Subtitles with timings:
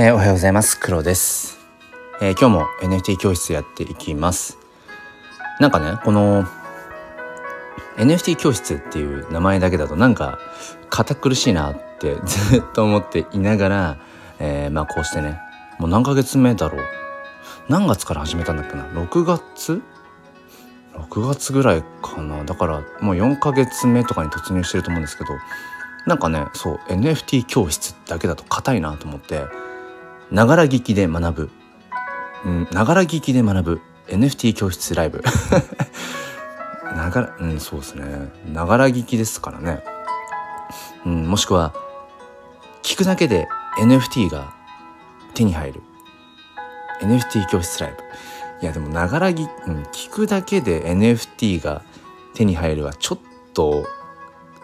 [0.00, 0.78] えー、おはようございます。
[0.78, 1.58] 黒です、
[2.20, 4.56] えー、今日も NFT 教室やっていきます。
[5.58, 6.44] なんかねこの
[7.96, 10.38] NFT 教室っていう名前だけだとなんか
[10.88, 13.96] 堅苦しいなって ずっと思っていながら、
[14.38, 15.40] えー、まあこうしてね
[15.80, 16.82] もう何ヶ月目だろう。
[17.68, 19.82] 何月から始めたんだっけな？6月
[20.94, 22.44] ？6月ぐらいかな。
[22.44, 25.30] だからもう4ヶ月目とかに突入してると思うんですけど
[26.06, 29.42] なんかねそう NFT 教室だけだと硬いなと思って
[30.30, 31.50] ながら聞きで学ぶ。
[32.44, 33.80] うんながら聞きで学ぶ。
[34.08, 35.22] NFT 教室ライブ。
[36.96, 38.32] ながらうんそうですね。
[38.52, 39.82] ながら聞きですからね、
[41.06, 41.72] うん、もしくは
[42.82, 44.52] 聞くだけで NFT が
[45.34, 45.82] 手に入る。
[47.00, 48.02] NFT 教室ライブ。
[48.60, 51.82] いやでもながらぎ、うん、聞くだけで NFT が
[52.34, 53.18] 手に入るはちょっ
[53.54, 53.86] と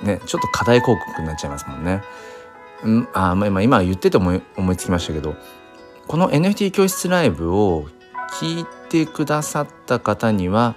[0.02, 2.02] ねちょっと課題広告になっちゃいますもんね。
[3.14, 5.36] あまあ今言ってて思い思いつきましたけど
[6.06, 7.88] この NFT 教室ライブを
[8.40, 10.76] 聞いてくださった方には、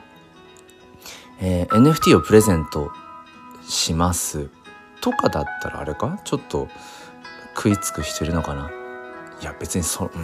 [1.39, 2.91] えー、NFT をプレゼント
[3.67, 4.49] します。
[5.01, 6.19] とかだったらあれか？
[6.23, 6.67] ちょっと
[7.55, 8.71] 食いつく人いるのかな？
[9.41, 10.21] いや別にそうん。
[10.21, 10.23] い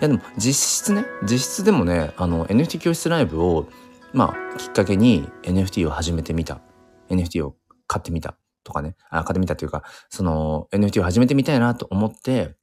[0.00, 3.68] やでも実質ね実質でもねあの NFT 教室ライブを
[4.12, 6.60] まあきっかけに NFT を始めてみた。
[7.08, 8.36] NFT を買ってみた。
[8.64, 12.56] とかねあ買ってみたというかその NFT を始めてみたいなと思って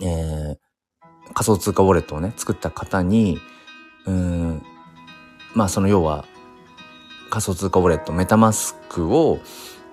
[0.00, 3.38] えー、仮想通貨ウォレットをね作った方に
[4.06, 4.62] うん
[5.54, 6.24] まあその要は
[7.30, 9.40] 仮想通貨ウォレットメタマスクを、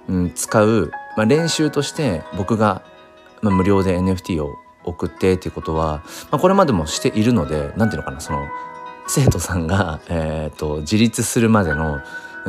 [0.08, 2.84] うん、使う、まあ、練習として僕が、
[3.42, 8.48] まあ、無料で NFT を送ってっていうことは、まあ、これまでもしているので何ていうのかなその
[9.08, 12.00] 生徒さんが、えーと、自立するまでの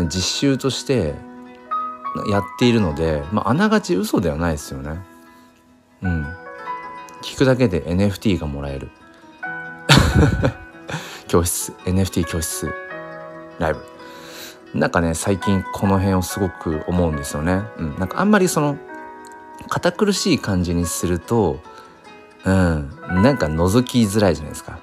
[0.09, 1.15] 実習として
[2.29, 5.01] やっているので、まあ、あながち嘘ではないですよね。
[6.03, 6.27] うん、
[7.23, 8.91] 聞くだけで NFT がもらえる。
[11.29, 11.73] 教室。
[11.85, 12.73] NFT 教室。
[13.59, 13.81] ライブ。
[14.75, 18.77] なんかね最近この辺をすごく思うんですよね、うん、なんかあんまりその
[19.69, 21.61] 堅苦しい感じにすると
[22.47, 23.23] うん。
[23.23, 24.79] なんか覗きづらいじゃないですか。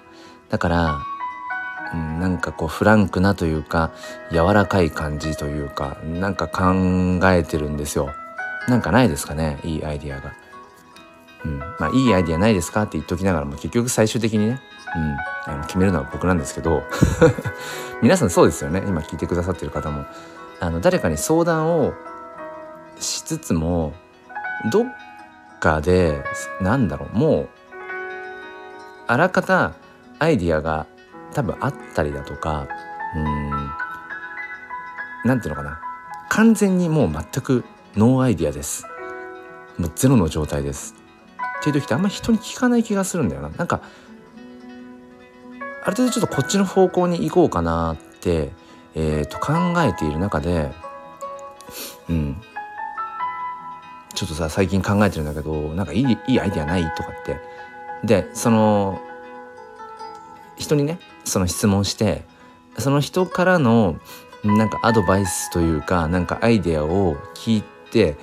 [0.49, 0.99] だから、
[1.93, 3.91] うん、なんかこうフランクなというか
[4.31, 8.09] 柔らかい感じというかなんか考えてるんですよ。
[8.67, 10.33] なんかないですかねいいアイディアが。
[11.45, 14.61] うん、まあいいアイディアないですかって言っときながらも結局最終的にね、
[14.95, 16.83] うん、あの決めるのは僕なんですけど
[18.01, 18.83] 皆さんそうですよね。
[18.87, 20.05] 今聞いてくださってる方も。
[20.59, 21.93] あの誰かに相談を
[22.97, 23.93] しつつも
[24.71, 24.85] どっ
[25.59, 26.23] かで
[26.61, 27.49] なんだろうもう
[29.07, 29.73] あらかた
[30.19, 30.87] アイディアが
[31.33, 32.67] 多分あったりだとか
[33.15, 33.49] うん
[35.25, 35.79] なんていうのかな。
[36.29, 37.63] 完全にもう全く
[37.95, 38.85] ノーアイディアです。
[39.77, 40.95] もうゼロの状態です。
[41.59, 43.49] っていう時ってあんまり人に聞かない気がするんだよな。
[43.49, 43.81] なんか
[45.83, 48.51] ある程度ちょっとこっちの方向に行こうかなって、
[48.95, 50.71] えー、と考えている中で
[52.09, 52.41] うん。
[54.13, 57.39] ちょっとさ最近考えてるんだけどなんかいいいいアイディアないとかって。
[58.03, 59.01] でその
[60.57, 62.23] 人にねその質問して
[62.77, 63.99] その人からの
[64.43, 68.17] なんかアドバイスというかなんかアイデアを聞いて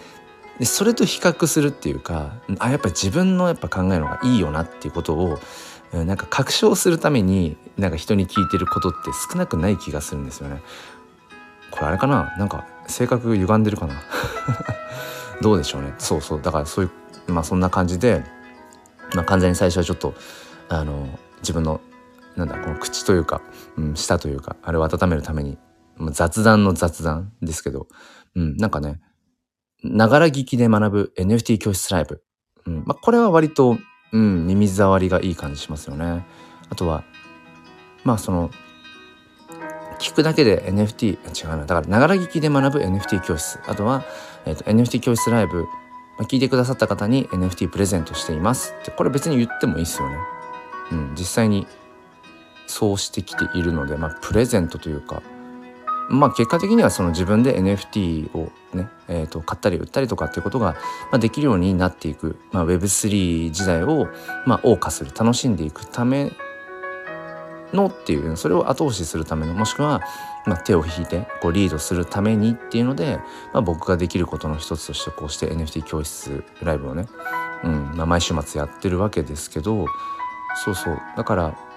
[0.59, 5.39] でそれと比較するっていうかあやっぱり自分のやっぱ考えるのがいいよなっていうことを
[5.93, 8.99] なんか確証するためになんか人に聞いてることって
[9.33, 10.63] 少なくない気がするんですよね。
[11.71, 12.35] これあれかな？
[12.39, 13.95] なんか性格歪んでるかな？
[15.41, 15.95] どうでしょうね？
[15.99, 16.43] そうそう。
[16.43, 16.89] だからそうい
[17.29, 18.25] うまあそんな感じで、
[19.15, 20.15] まあ、完全に最初はちょっと
[20.69, 21.09] あの
[21.41, 21.81] 自分の
[22.37, 23.43] なんだこの口というか、
[23.77, 25.59] うん、舌というかあれを温めるために
[26.13, 27.89] 雑談の雑談ですけど、
[28.35, 29.01] うん、なんかね
[29.83, 32.23] ながら聞きで学ぶ NFT 教室ライブ。
[32.67, 32.83] うん。
[32.87, 33.79] まあ、これは割と、
[34.13, 36.27] うん、耳障りがいい感じしますよね。
[36.69, 37.05] あとは、
[38.05, 38.51] まあその、
[39.99, 41.67] 聞くだけで NFT、違うな。
[41.67, 43.59] だから、ながら聞きで学ぶ NFT 教室。
[43.67, 44.05] あとは、
[44.47, 45.69] え、ー、と、NFT 教室ライブ、ま
[46.21, 50.17] あ、聞いてくださった方に NFT プレゼントしていますって、これ別に言ってもいいですよね。
[50.93, 51.67] うん、実際に
[52.71, 55.23] そうしてきているので、まあ、プレゼントというか、
[56.09, 60.77] まあ結果的にはその自分で NFT をね、えー、と買ったり売ったりとかっていうことが、
[61.19, 64.09] できるようになっていく、まあ、Web3 時代を、
[64.47, 66.33] まあ、謳歌する楽しんでいくため
[67.73, 70.01] のっていうそれを後押しするためのもしくは、
[70.47, 73.19] まあ、手を引いてこうリードするためにっていうので、
[73.53, 77.07] まあ、僕ができることの一つとしてこうして NFT 教室ライブをね、
[77.65, 79.87] うんまあ、毎週末やってるわけですけど
[80.65, 80.99] そうそう。
[81.17, 81.70] だから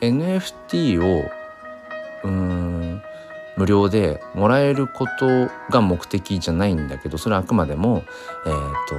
[0.00, 1.30] NFT を
[2.24, 3.02] うん
[3.56, 8.04] 無料でもらえることが目的じゃないんだけどそれはあくまでも、
[8.46, 8.94] えーと、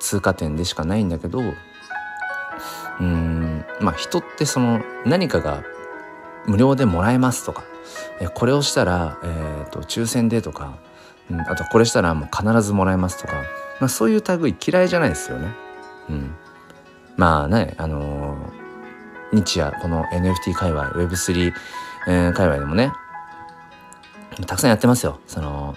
[0.00, 1.40] 通過点でしかないんだけど
[3.00, 5.62] うんまあ人ってその何かが
[6.46, 7.62] 無料でもらえますとか
[8.34, 10.78] これをしたら、えーと、抽選でとか、
[11.30, 13.34] うん、あとこれしたらもう必ずもらえますとか、
[13.80, 15.48] まあ、そういう類嫌いじゃないですよね。
[16.10, 16.34] うん、
[17.16, 18.63] まあねあのー、
[19.34, 21.52] 日夜この NFT 界隈 Web3、
[22.06, 22.92] えー、界隈でもね
[24.46, 25.20] たくさんやってますよ。
[25.26, 25.76] その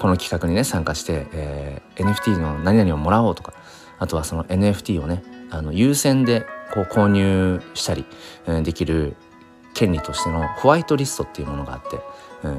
[0.00, 3.54] この企画にね参加して、えー、NFT の何々をもらおうとか
[3.98, 8.04] あとはその NFT をねあの優先でこう購入したり、
[8.46, 9.16] えー、できる
[9.74, 12.00] 権利としてのホワイトリストっていうものがあって、
[12.42, 12.54] うん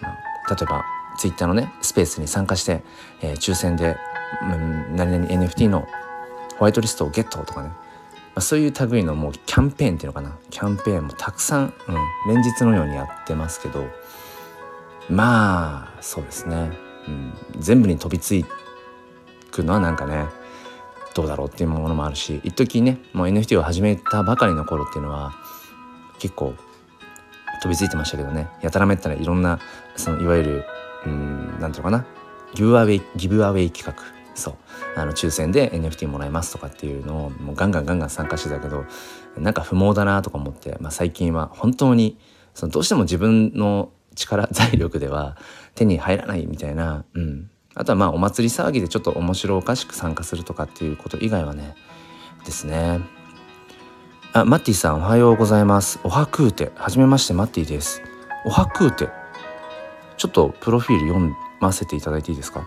[0.00, 0.84] まあ、例えば
[1.18, 2.82] ツイッターのねスペースに参加して、
[3.20, 3.96] えー、抽選で、
[4.42, 5.86] うん、何々 NFT の
[6.58, 7.70] ホワイトリストをゲットとかね、
[8.38, 10.36] あ、そういう類のもうキャンペーンっていうのかな。
[10.50, 11.74] キャンペーンもたくさん、
[12.26, 13.86] うん、連日のようにやってますけど。
[15.10, 16.70] まあそうですね、
[17.06, 18.34] うん、全部に飛びつ
[19.50, 20.26] くのはなんかね
[21.14, 25.32] どうだろうっていうものもあるし一時ねもう NFT を始めたばかりの頃っていうのは
[26.18, 26.54] 結構
[27.62, 28.48] 飛びついてましたけどね。
[28.62, 29.58] やたらめったらいろんな
[29.96, 30.64] そのいわゆる
[31.06, 32.04] うんんていうのかな。
[32.54, 34.17] ギブアウェイギブアウェイ企画。
[34.38, 34.54] そう。
[34.96, 38.84] あの抽選で NFT もらえますとかっていうのをもうガンガンガンガン参加してたけど
[39.36, 42.18] なんか不毛だなとか思って、まあ、最近は本当に
[42.54, 45.36] そのどうしても自分の力 財力では
[45.74, 51.74] 手に入らないみたいな、うん、あとはまあお祭り騒ぎでちょっと面白おかしく参加するとかっていうこと以外はね
[52.44, 53.00] ですね。
[54.34, 56.00] あマッティさんおはようございます。
[56.04, 58.02] おはくうてはじめましてマッティです。
[58.44, 59.08] おはくうて。
[60.18, 62.66] ちょっとプロフィール読ませていただいていいですか？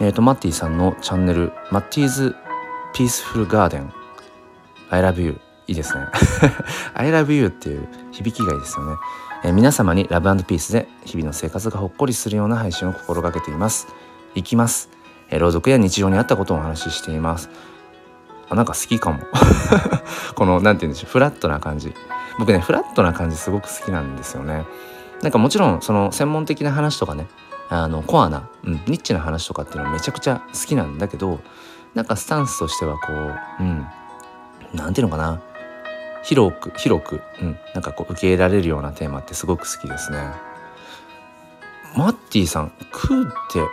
[0.00, 2.36] え、ー、とマッティさんのチャンネルマッティーズ
[2.94, 3.92] ピースフルガーデン
[4.90, 6.06] I love you いいですね
[6.94, 8.96] I love you っていう響きがいいですよね
[9.42, 13.86] え皆様にラブピースで日々の生活がほっこりするような配信を心がけています。
[14.34, 14.90] いきます。
[15.30, 17.48] え朗読や日常にあったことをお話ししています。
[18.50, 19.20] あ、なんか好きかも。
[20.36, 21.94] この、なんて言うんでしょう、フラットな感じ。
[22.38, 24.66] 僕ね、フラットな感じすごく好きなんですよね。
[25.22, 27.26] なんかもちろん、その専門的な話とかね、
[27.70, 31.40] あの、コアな、うん、ニッチな話とかっていうのはめちゃくちゃ好きなんだけど、
[31.94, 33.86] なんかスタンスとしてはこう、うん、
[34.74, 35.40] なんていうのかな。
[36.22, 40.18] 広く広く、うん、なんかこう受け入れられるようなテーマってすごく好きですね。
[41.96, 43.66] マッティさんクーテ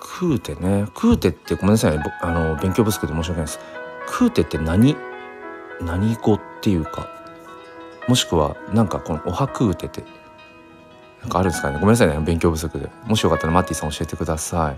[0.00, 3.60] クーテねクーテってごめんなさいあの勉強不足で申し訳ないです。
[4.08, 4.96] クーテって何？
[5.80, 7.08] 何語っていうか
[8.08, 10.02] もしくはなんかこのおはクーテって
[11.22, 11.74] なんかあるんですかね。
[11.74, 12.18] ごめんなさいね。
[12.20, 12.88] 勉強不足で。
[13.06, 14.76] もしよかったらマッティさん教えてください。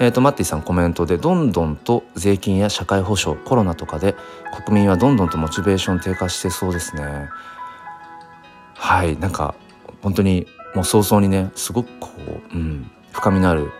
[0.00, 4.14] えっ、ー、とマッティさんコメントでどんどんと税金や社会保障コロナとかで
[4.66, 7.28] 国民はどんどんとモチベーション低下してそうですね。
[8.74, 9.16] はい。
[9.18, 9.54] なんか
[10.02, 12.08] 本当にもう早々にねすごくこ
[12.52, 13.70] う、うん、深みのある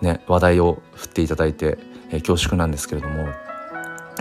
[0.00, 1.78] ね話題を振っていただいて、
[2.10, 3.28] えー、恐縮なんですけれども。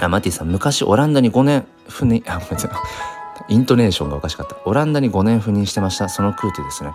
[0.01, 3.18] あマティさん昔オランダに5年赴任あごめんなさい。
[3.49, 4.55] イントネーションがおかしかった。
[4.65, 6.07] オランダに5年赴任してました。
[6.07, 6.91] その空気ですね。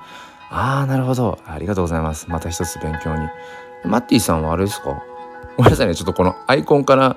[0.50, 1.38] ああなるほど。
[1.46, 2.30] ありがとうございます。
[2.30, 3.28] また一つ勉強に。
[3.84, 5.02] マッティさんはあれですか？
[5.56, 5.94] ごめんなさいね。
[5.94, 7.16] ちょっとこのアイコンから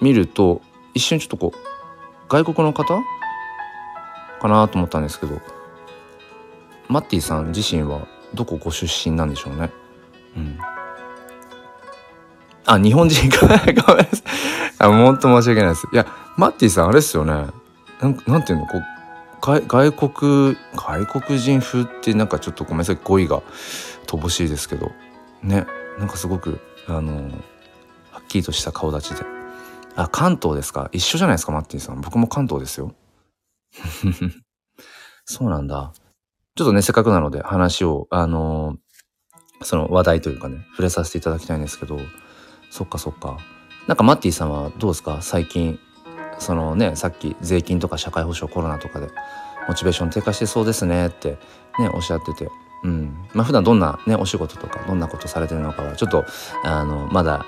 [0.00, 0.62] 見ると
[0.94, 1.58] 一瞬ちょっとこう
[2.28, 3.00] 外国の方？
[4.40, 5.40] かなと思ったんですけど。
[6.88, 9.70] マッティさん自身はどこご出身なんでしょうね？
[10.36, 10.58] うん。
[12.66, 13.46] あ日本人か。
[13.86, 14.22] ごめんなさい。
[14.78, 15.88] あ本当申し訳ないです。
[15.92, 17.46] いやマッティさんあれですよね。
[18.02, 18.66] なんなんていうの？
[18.66, 18.84] こう
[19.66, 23.42] 外国外国人風ってなんかちょっとごめんなさい語彙が
[24.06, 24.92] 乏しいですけど。
[25.42, 25.66] ね。
[25.98, 27.30] なんかすごくあの
[28.10, 29.24] はっきりとした顔立ちで。
[29.94, 30.88] あ関東ですか？
[30.92, 32.00] 一緒じゃないですかマッティさん。
[32.00, 32.94] 僕も関東ですよ。
[35.24, 35.92] そうなんだ。
[36.56, 38.76] ちょっとねせっかくなので話をあの
[39.62, 41.98] その話題というかね触れさせていただきたいんですけど。
[42.70, 43.36] そっかそっか。
[43.86, 45.20] なんかマッティさんはどうですか？
[45.20, 45.78] 最近
[46.42, 49.08] そのねさっき税金とか社会保障コロナとかで
[49.68, 51.38] モチベーション低下してそうですねって
[51.78, 52.50] ねおっしゃってて。
[52.84, 53.28] うん。
[53.32, 56.24] まあ普段どんなねお仕事とかどんなことされてるのかはちょっと
[56.64, 57.46] あのまだ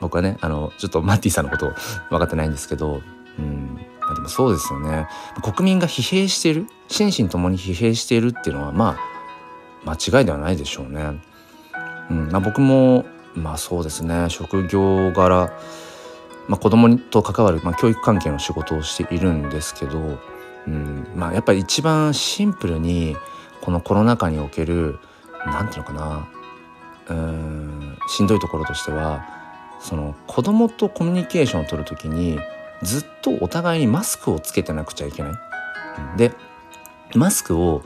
[0.00, 1.72] 僕はねあのちょっとマッティさんのこと
[2.08, 3.02] 分かってないんですけど。
[3.38, 3.78] うん。
[4.00, 5.06] まあ、でもそうですよね。
[5.42, 8.98] 国民が疲弊している心身ともに疲弊しているっていうのはま
[9.84, 11.22] あ間違いではないでしょうね。
[12.10, 12.28] うん。
[12.30, 13.04] まあ、僕も
[13.34, 14.28] まあそうですね。
[14.28, 15.52] 職業柄
[16.48, 20.18] まあ、子供と関わる、まあ、教育関係の仕事をしているんですけど、
[20.66, 23.16] うんまあ、やっぱり一番シンプルに
[23.60, 24.98] このコロナ禍における
[25.46, 26.28] 何て言うのかな
[27.08, 29.24] うんしんどいところとしては
[29.80, 32.38] その子供とコミュニケーションを取る時に
[32.82, 35.32] ずっとお互いにマスクをつけてなくちゃいけない。
[36.16, 36.32] で
[37.14, 37.82] マスクを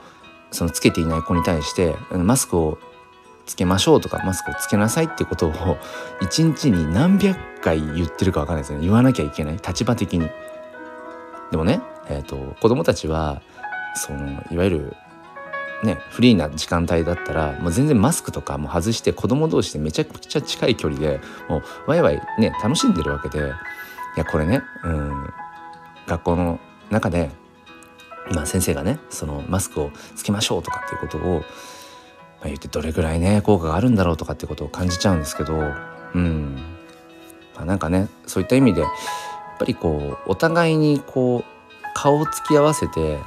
[0.50, 2.78] そのつけていない子に対してマスクを
[3.46, 5.76] つけましょうとかマスクをつけなさいってことを
[6.22, 10.28] 一日に何百回言ってるか分かんないですよね言わなきゃいけない立場的に。
[11.50, 13.42] でもね、えーと、子供たちは
[13.94, 14.96] そのいわゆる
[15.84, 23.42] ね、フリーな時間帯だったらもう全然マスクとかも外して子供同士でめちゃくちゃ近い距離でもうワイワイね楽しんでるわけでい
[24.18, 25.30] やこれね、うん、
[26.06, 26.58] 学校の
[26.90, 27.30] 中で、
[28.32, 31.42] まあ、先生がねそのマスクをつけましょうとかっていうことを、
[32.48, 35.54] 言ってどれぐらいね効果があるんだろうとかってことを感じちゃうんですけど、
[36.14, 36.56] うん。
[37.54, 38.90] まあ、なんかねそういった意味でやっ
[39.58, 43.18] ぱりこうお互いにこう顔を突き合わせて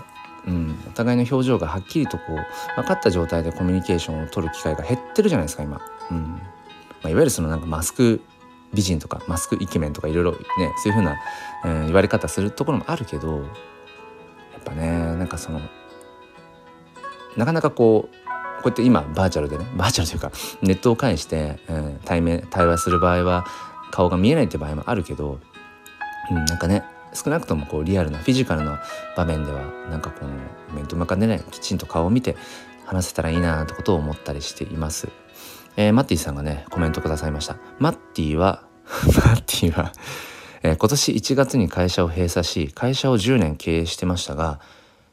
[0.46, 2.36] うん、お互いの表情がはっきりとこう
[2.82, 6.22] 分かった状態でコミュニケーションを取る機会が減ってるじゃないですか今、うん。
[6.22, 6.40] ま
[7.04, 8.22] あ、いわゆるそのなんかマスク
[8.74, 10.40] 美人とかマスクイケメンとかいろいろね
[10.84, 11.18] そういうふうな、
[11.66, 13.44] えー、言われ方するところもあるけどや
[14.60, 15.62] っぱねなんかその
[17.36, 18.27] なかなかこう
[18.58, 23.46] こうやって今バーチャルでねバーチャルというかネットを介して、えー、対面対話する場合は
[23.92, 25.40] 顔が見えないって場合もあるけど、
[26.32, 26.84] うん、なんかね
[27.14, 28.82] 少なくともこうリアルなフィジカルな
[29.16, 30.26] 場面ではなんかこ
[30.72, 32.36] う面と向かってねきちんと顔を見て
[32.86, 35.10] 話せたらいいなってことを思ったりしています。
[35.76, 37.58] えー、マッティさんがねコメントくださいました。
[37.80, 38.64] マッティは
[39.26, 39.92] マッティは、
[40.64, 44.60] えー、今年1月に会社を閉鎖し会社を10年経営してましたが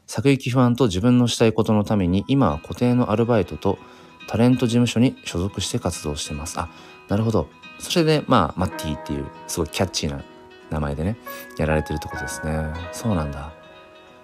[0.07, 3.79] 作行き不安と自分のしたいことのために今は固定のアルバイトと
[4.27, 6.59] タレント事務所に所属して活動してます。
[6.59, 6.69] あ
[7.09, 7.49] なるほど。
[7.79, 10.25] それでまあマッティっていうすごいキャッチーな
[10.71, 11.17] 名前でね
[11.59, 13.53] やられてるってことですねそうなんだ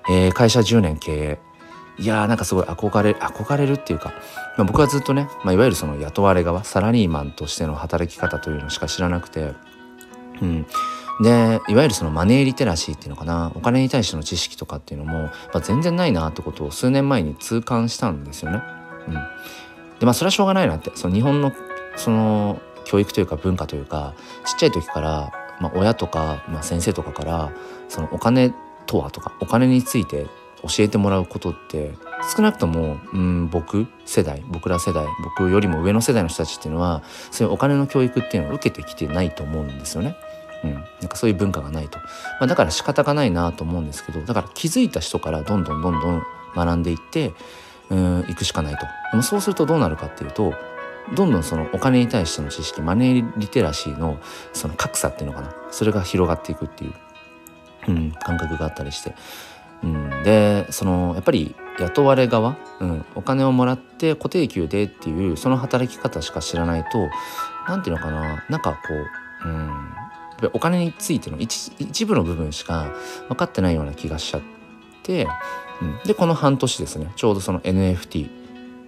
[0.08, 1.38] えー、会社10年経営
[1.98, 4.14] いやーなんかすごい憧れ憧れるっていうか、
[4.56, 9.52] まあ、僕はずっとね、まあ、いわゆるその雇われ側サラリーマンとしての働き方というのしか知らなくて
[10.40, 10.66] うん
[11.22, 18.62] でいわゆるそのマネーリテラシーっていうのかなお金に対しての知識とかっていうのも、まあ、全然ないなってことを数年前に痛感したんですよね。
[19.06, 19.14] うん、
[19.98, 21.52] でまあそれはしょうがないなってその日本の
[21.96, 27.52] その教育というか文化というかちっちゃい時からまあ、親とか、まあ、先生とかから
[27.88, 28.52] そのお金
[28.86, 30.26] とはとかお金について
[30.62, 31.92] 教えてもらうことって
[32.34, 40.16] 少なくとも、うん、僕世代僕ら世代僕よりも上の世代の人たちっていうのはそういうお金の教育っていうのを受けてきてないと思うんですよね。
[40.64, 42.04] うん、なんかそういう文化がないと、ま
[42.42, 46.22] あ、だから仕方がないなと思うんですけどだから気づいた人からどんどんどんどん
[46.54, 47.32] 学んでいって
[47.88, 48.86] うん行くしかないと。
[49.10, 50.54] でもそうするとどうなるかっていうと
[51.14, 54.18] どんどんそのお金に対しての知識マネーリテラシーの
[54.52, 55.54] その格差っていうのかな。
[55.70, 56.92] それが広がっていくっていう、
[57.88, 59.14] うん、感覚があったりして、
[59.82, 67.08] うん、でそのやっぱり雇われ側、うん、お金をもらって固定給でっていうその働き方しか知らないと
[67.66, 68.44] 何ていうのかな。
[68.48, 68.78] なんかこ
[69.44, 69.94] う、うん、
[70.40, 72.92] っぱりお金についての一一部の部分しか
[73.28, 74.42] 分かってないような気がしちゃっ
[75.02, 75.26] て、
[75.80, 78.30] うん、でこの半年ですねちょうどその NFT っ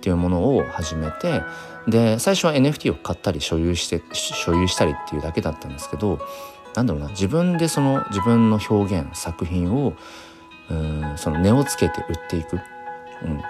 [0.01, 1.43] ていうものを始めて
[1.87, 6.21] で最初は NFT を買ったり所有して所有したりっていうだけだったんですけど
[6.75, 9.95] なんだろうな自分でその自分の表現作品を
[10.71, 12.59] うんその値をつけて売っていく、
[13.23, 13.43] うん。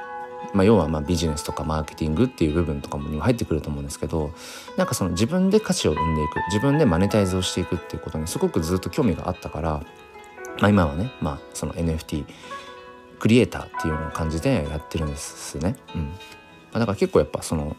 [0.54, 4.32] まあ、要はまあビジネスとかマーケティングっていう部分とかも入ってくると思うんですけど
[4.76, 9.82] なんかその自分で価値を生んでいく自分でマネタイズをしていくっていうことにすごくずっと興味があったから、
[10.60, 12.26] まあ、今はね、まあ、その NFT
[13.18, 15.76] クリエイターっていうような感じでやってるんですね。
[15.94, 16.02] うん
[16.72, 17.76] まあだから結構やっぱその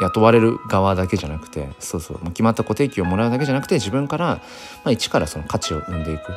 [0.00, 4.42] 雇われる側だけじゃなくてそうそう決まった固定給をもらうだけじゃなくて自分から、ま
[4.86, 6.30] あ、一からその価値を生んでいく、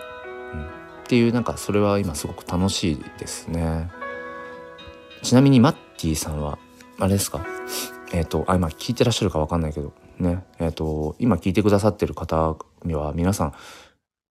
[0.53, 0.67] うん、っ
[1.05, 3.91] ていうなんかそれは今すごく楽しいですね。
[5.23, 6.57] ちなみにマッティさんは
[6.99, 7.45] あれですか？
[8.13, 13.53] えっ、ー、とあ今聞いてらっしゃるか分かんないけどねえっ、ー、と今聞いてくださってる方には皆さん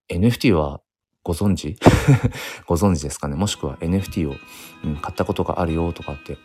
[0.09, 0.81] NFT は
[1.23, 1.77] ご存知？
[2.67, 3.35] ご存知ですかね？
[3.35, 4.35] もしくは NFT を、
[4.83, 6.37] うん、買ったことがあるよとかって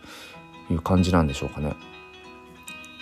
[0.70, 1.74] いう感じなんでしょうかね。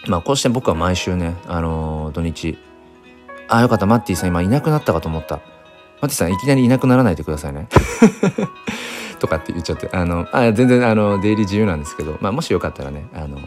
[0.06, 2.58] まあこうして僕は毎週ね、あのー、土日、
[3.48, 5.36] あ、よかった、マッティさん今いなくなったかと思った。
[5.36, 5.44] マッ
[6.02, 7.68] ティさんいきなりいなくならないでくださいね。
[9.24, 13.38] とかって言っちゃって、あの、あ全然あの、出入り自由なんですけど、まあもしよかったらね、あの、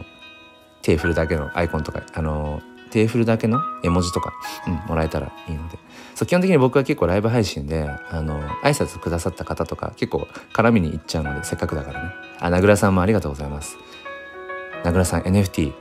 [0.81, 4.33] 手振るだけのアイコンとか、あの、手振るだけの絵文字とか、
[4.65, 5.77] うん、もらえたらいいので。
[6.15, 12.11] そう、基本的に僕は結構ライブ配信で、あの、挨拶くださった方とか結構絡みに行っちゃうので、せっかくだからね。
[12.39, 13.77] あ、名倉さんもありがとうございます。
[14.83, 15.73] 名倉さん NFT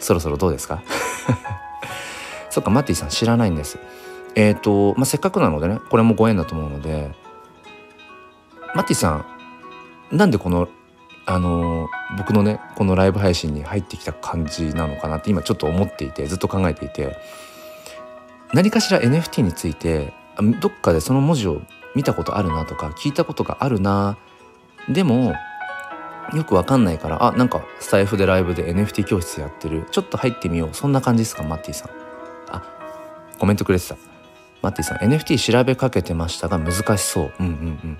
[0.00, 0.82] そろそろどうですか？
[2.50, 3.78] そっかマッティさん知らないんです
[4.36, 7.10] えっ、ー、と、まあ、せっかくなのでねこれもご縁だと思うので
[8.74, 9.26] マッティさん
[10.10, 10.68] なんでこの
[11.26, 17.16] あの僕のねこのライブ配信に入ってきた感じなのかなって今ちょっと思っていてずっと考えていて
[18.52, 20.12] 何かしら NFT について
[20.60, 21.62] どっかでその文字を
[21.94, 24.18] 見たことあるなとか聞いたことがあるな
[24.88, 25.34] でも
[26.32, 31.90] よくわかんないからあなんかスタイフでライブで NFT 教室やってるちょっと入ってみようそんな感じですかマッティさん。
[32.48, 32.62] あ
[33.38, 33.96] コメントくれてた。
[34.62, 37.32] マッティさん NFT 調べかけてましたが難しそう。
[37.38, 37.98] うんうんうん。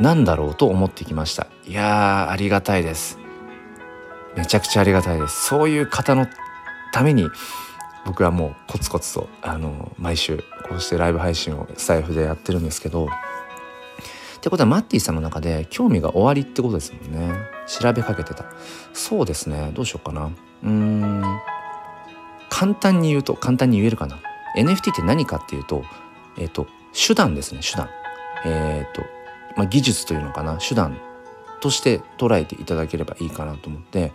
[0.00, 1.46] なんだろうと思ってきました。
[1.66, 3.18] いやーありがたいです。
[4.34, 5.44] めちゃくちゃありがたいです。
[5.44, 6.26] そういう方の
[6.92, 7.28] ために
[8.06, 10.38] 僕はもうコツコツとあの毎週
[10.68, 13.06] こうしてライブ配信をスタイフでやってるんですけど。
[13.06, 17.34] ってことはマッティさんの中で興味が終わりってことですもんね。
[17.66, 18.46] 調べかけてた。
[18.94, 19.70] そうですね。
[19.74, 20.30] どうしようかな。
[20.62, 21.22] うーん。
[22.48, 24.18] 簡単に言うと簡単に言えるかな。
[24.56, 25.84] NFT って何かっていうと
[26.38, 27.90] えっ、ー、と手段ですね手段。
[28.44, 29.02] えっ、ー、と、
[29.56, 30.98] まあ、技術というのかな手段
[31.60, 34.12] として捉えていただければいいかなと思って。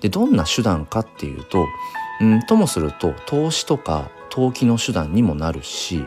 [0.00, 1.66] でどんな手段かっていうと
[2.20, 6.04] うんともすると投資とか投機の手段にもなるし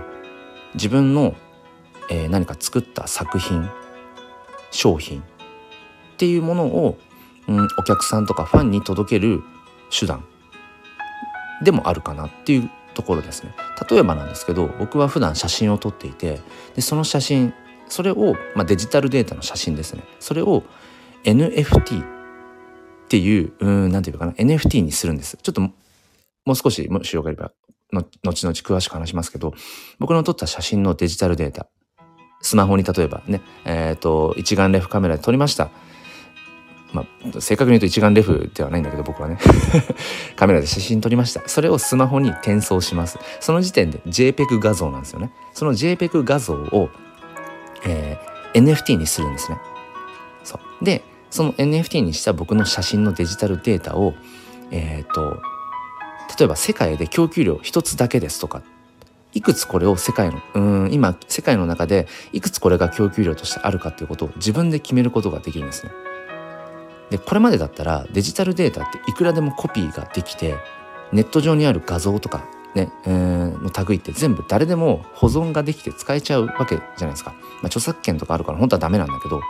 [0.76, 1.36] 自分の
[2.12, 3.70] えー、何か作った作品
[4.70, 5.24] 商品っ
[6.18, 6.98] ていうものを、
[7.48, 9.42] うん、お客さんとかファンに届ける
[9.98, 10.26] 手段
[11.64, 13.54] でもあるかなっていうところですね。
[13.90, 16.42] 例えばなんですけど僕は普段写真を撮っていて
[16.76, 17.54] でその写真
[17.92, 20.04] それを、まあ、デジタルデータの写真ですね。
[20.20, 20.64] それを
[21.24, 22.06] NFT っ
[23.10, 25.38] ていううん何て言うかな NFT にするんです。
[25.42, 25.74] ちょっとも
[26.48, 27.52] う少しもしよければ
[27.92, 29.54] 後々詳しく話しますけど
[30.00, 31.68] 僕の撮った写真のデジタルデータ。
[32.42, 35.70] スマホに例えばね、えっ、ー、と、一眼レフカメラで撮りました。
[36.92, 37.06] ま
[37.36, 39.38] あ、正確に言うと一眼レフではないんだけど僕はね。
[40.36, 41.48] カメラで写真撮りました。
[41.48, 43.20] それをスマホに転送します。
[43.40, 45.32] その時点で JPEG 画像なんですよね。
[45.54, 46.90] その JPEG 画像を、
[47.86, 49.60] えー、NFT にするんですね
[50.44, 54.14] そうでその NFT にした僕の写真のデジタルデータを
[54.72, 55.42] えっ、ー、と
[56.38, 58.64] 例えば世界で供給量一つだけですとか
[59.34, 65.92] いくつこれを世界のうん今世界の中でいくつこれが供給量としてあるかっていうことを自分で決めることができるんですね。
[67.12, 70.56] でこれまでだったらデジタルデータっていくらでもコピーができて
[71.12, 77.32] ネット上にある画像とかね、えー、の類って全部誰でも保存ができて使えちゃうわけじゃないですか。
[77.32, 79.42] まあ、著作権とかあるから本当はダメなんだけど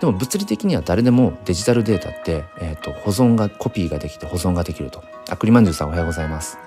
[0.00, 5.02] でも物理的には誰でもデジタルデータって、えーと、保存がコピーができて保存ができると。
[5.28, 6.58] あクリマンジュさんおはようございます。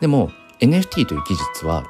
[0.00, 0.30] でも
[0.60, 1.84] NFT という技術は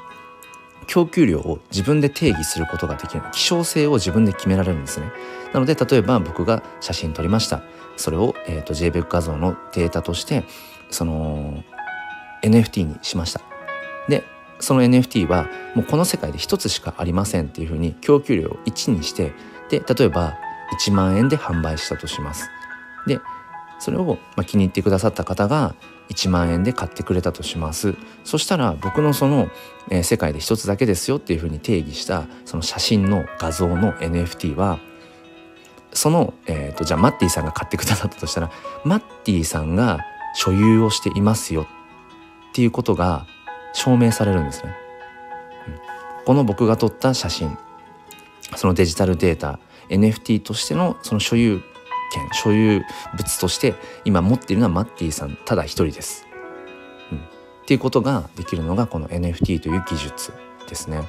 [0.87, 5.11] 供給量を自分で定義することができる希少性を自分で決められるんですね
[5.53, 7.63] なので例えば僕が写真撮りました
[7.97, 10.45] それを、えーと、JPEG 画像のデータとして
[10.91, 11.63] その
[12.43, 13.41] NFT にしました。
[14.09, 14.25] で
[14.59, 19.33] その NFT はもうこの世界で一つしかありませんっていうふうに供給量を1にして
[19.71, 20.39] で例えば
[20.79, 22.49] 1万円で販売したとします。
[23.07, 23.21] で
[23.83, 25.75] それを、気に入ってくださった方が
[26.09, 27.97] 1万円で買ってくれたとします。
[28.23, 29.49] そしたら僕のその、
[30.05, 34.79] 世界で一つだけですよっていうふうに定義したその写真の画像の NFT は
[35.93, 38.53] その、えーと、じゃあマッティさんが買ってくださったとしたら
[38.85, 39.99] マッティさんが
[40.37, 41.67] 所有をしていますよ
[42.53, 43.27] っていうことが
[43.73, 44.75] 証明されるんですね。
[46.27, 47.57] この僕が撮った写真
[48.57, 51.63] そのデジタルデータ NFT としてのその所有
[52.13, 52.83] 権所有
[53.17, 56.27] 物として今持っているのはマッティさんただ一人です。
[57.11, 57.21] うん、っ
[57.65, 60.33] ていうことができるのがこの NFT という技術
[60.69, 61.01] ですね。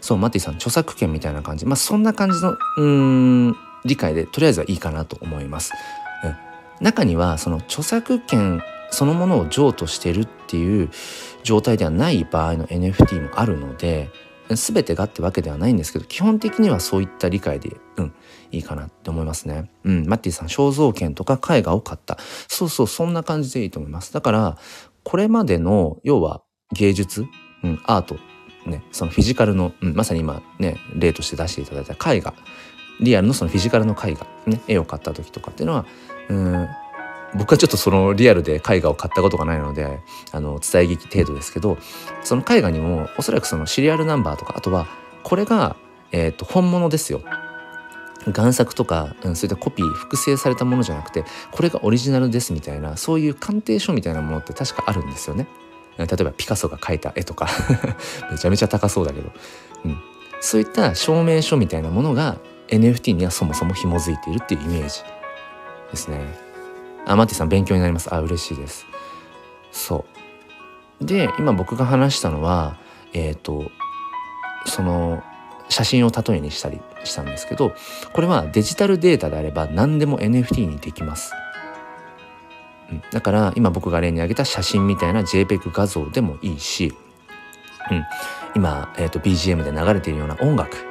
[0.00, 5.72] そうマッティさん著作権みたいな感じまあそんな感じのうん理解でとりあえずはいいかなと思います。
[6.24, 6.36] うん、
[6.80, 10.90] 中にはその著作権そのものを譲渡してるっていう
[11.42, 14.10] 状態ではない場合の NFT もあるので
[14.56, 18.14] 全てがってわけではないんですけど基本的にはそういった理解で、うん、
[18.50, 19.70] いいかなって思いますね。
[19.84, 24.12] うん、マッティさん肖像権とか絵画を買ったそうそうそんな感じでいいと思います。
[24.12, 24.58] だから
[25.04, 27.26] これまでの要は芸術、
[27.62, 28.16] うん、アート
[28.66, 32.34] ねそのフィジカルの、うん、まさに今ね例として出していただいた絵画
[33.00, 35.86] リアルのそのフィジカルの絵画、ね、絵を買った時とかっていうのは
[36.28, 36.68] うん
[37.34, 40.00] 僕はちょっとそのリアルで絵画を買ったことがないので
[40.32, 41.78] あの伝え劇程度ですけど
[42.22, 44.86] その絵画にもおそらくそのシリアルナンバーとかあとは
[45.22, 45.76] これが、
[46.12, 47.22] えーと、本物ですよ
[48.26, 55.46] 贋作とか、うん、そういったコピー複製されたものじゃなくてこれがオリジナルですみたいなそういう鑑定書みたいなものって確かあるんですよね。
[55.98, 57.48] 例えばピカソが描いた絵とか
[58.30, 59.30] めちゃめちゃ高そうだけど、
[59.84, 59.98] うん、
[60.40, 62.38] そういった証明書みたいなものが
[62.68, 65.02] NFT にはそもそも紐づいているっていうイメージ
[65.90, 66.49] ですね。
[67.06, 68.12] あマティさん勉強になります。
[68.14, 68.86] あ嬉しいです。
[69.72, 70.04] そ
[71.00, 71.04] う。
[71.04, 72.76] で今僕が話したのは
[73.12, 73.70] えっ、ー、と
[74.66, 75.22] その
[75.68, 77.72] 写真を例えにしたりしたんですけど
[78.12, 81.32] これはデジタルデータであれば何でも NFT にできます、
[82.90, 86.92] うん、だから今僕が例に挙げた写真みたいな JPEG 画像でもいいし、
[87.90, 88.04] うん、
[88.54, 90.89] 今、えーと、BGM で流れているような音楽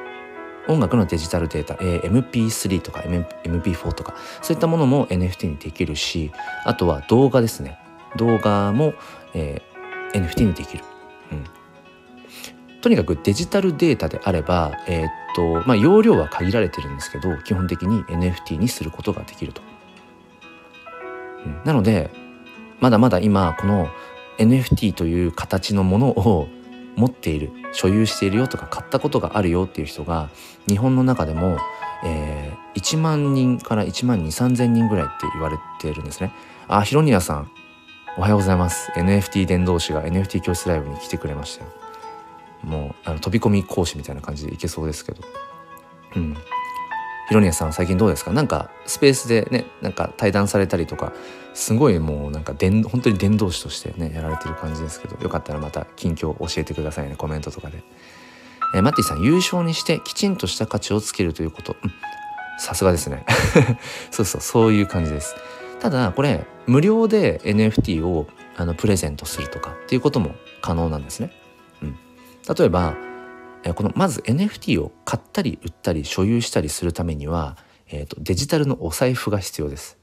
[0.70, 6.30] 音楽のデジタルデータ、えー、MP3 とか MP4 とかそういったものも NFT にできるし
[6.64, 7.78] あとは動画ですね。
[8.16, 8.94] 動画も、
[9.34, 10.84] えー、NFT にできる、
[11.30, 19.62] うん、とにかくデジタルデータであれば、えー、っとまあ、容量は限られてるんですけど基本的に NFT にすることができると。
[21.46, 22.10] うん、なので
[22.80, 23.88] まだまだ今この
[24.38, 26.48] NFT という形のものを
[26.96, 30.28] 持っている所有しているよとか買ったことがあるよっていう人が
[30.66, 31.58] 日本の中でも、
[32.04, 36.32] えー、1万人から1万2 3 0 0人ぐらいって言われているんですね。
[36.68, 37.50] あヒロニアさん
[38.16, 38.90] おはようございます。
[38.96, 41.70] NFT 伝道師が NFT 教室ライブに来てくれましたよ。
[42.64, 45.22] もうあの飛び込み講師みたいな感じでいけそうですけど。
[46.16, 46.36] うん。
[47.30, 48.32] ヒロニアさんは最近どうですか？
[48.32, 51.12] なんかスペースでねなんか対談されたりとか
[51.54, 57.84] すごいもうなんか伝本当に伝道師としてねやられてる感じですけどよかったらまた近況教えてくださいねコメントとかで、
[58.74, 61.76] えー、マッティさん優勝にしてきちんとした価値をつけるということ。
[62.58, 63.24] さすがですね。
[64.10, 65.34] そうそうそういう感じです。
[65.78, 71.30] ただこれ無料で NFT をあのプレゼントするとかっていうことも可能なんですね。
[71.80, 71.96] うん、
[72.54, 72.96] 例えば
[73.74, 77.56] このまず NFT を買ったり売ったり所有したりするためには、
[77.88, 79.98] えーと、デジタルのお財布が必要です。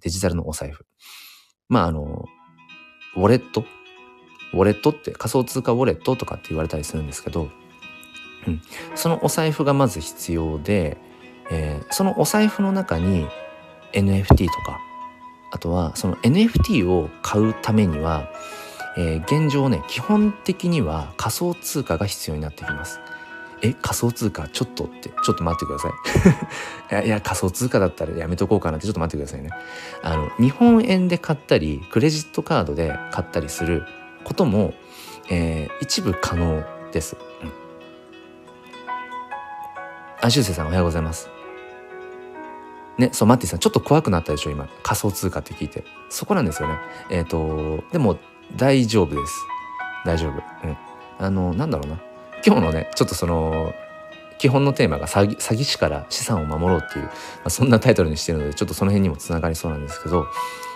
[0.00, 0.86] デジタルのお財布。
[1.68, 2.24] まああの
[3.16, 3.64] ウォレット？
[4.54, 7.50] ウォレットって仮想通貨ウォレットとかって言われたりするんですけど、
[8.46, 8.62] うん、
[8.94, 10.96] そのお財布がまず必要で、
[11.50, 13.26] えー、そのお財布の中に
[13.92, 14.80] NFT とか
[15.54, 18.28] あとはその NFT を買うためには、
[18.96, 23.00] えー、現状ね基本的には仮想通貨が必要になってきます。
[23.62, 24.46] え仮想通貨？
[24.48, 29.50] ちょっとってちょっと待ってください いや仮想通貨だったらやめとこうかなってちょっと待ってくださいね
[30.02, 33.84] あの日本円で買ったりクレジットカードで買ったりする
[34.22, 34.74] ことも、
[35.30, 37.52] えー、一部可能です、うん、
[40.20, 41.30] あしゅうせいさんおはようございます
[42.98, 44.68] ね、そう、マッティさん、ちょっと怖くなったでしょ、今。
[44.84, 45.84] 仮想通貨って聞いて。
[46.10, 46.78] そこなんですよね。
[47.10, 48.18] えっ、ー、と、でも、
[48.56, 49.46] 大丈夫です。
[50.04, 50.32] 大丈夫。
[50.66, 50.76] うん。
[51.18, 51.98] あの、なんだろうな。
[52.46, 53.74] 今日のね、ちょっとその、
[54.38, 57.10] 基本のテーマが詐欺詐欺師から資産を守ろうっていう、ま
[57.44, 60.26] あ、そんなタイトルにしてるので、ちょっとその辺にもつながりそうなんですけど、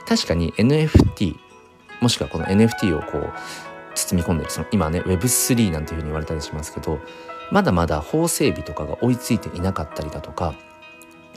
[0.09, 1.37] 確かに NFT、
[2.01, 3.33] もしくはこの NFT をこう、
[3.95, 7.01] 包み込んでる、その今ね、Web3 なんていうふうに言われたりしますけど、
[7.51, 10.55] まだまだ法整備とかが追いついていなかったりだとか、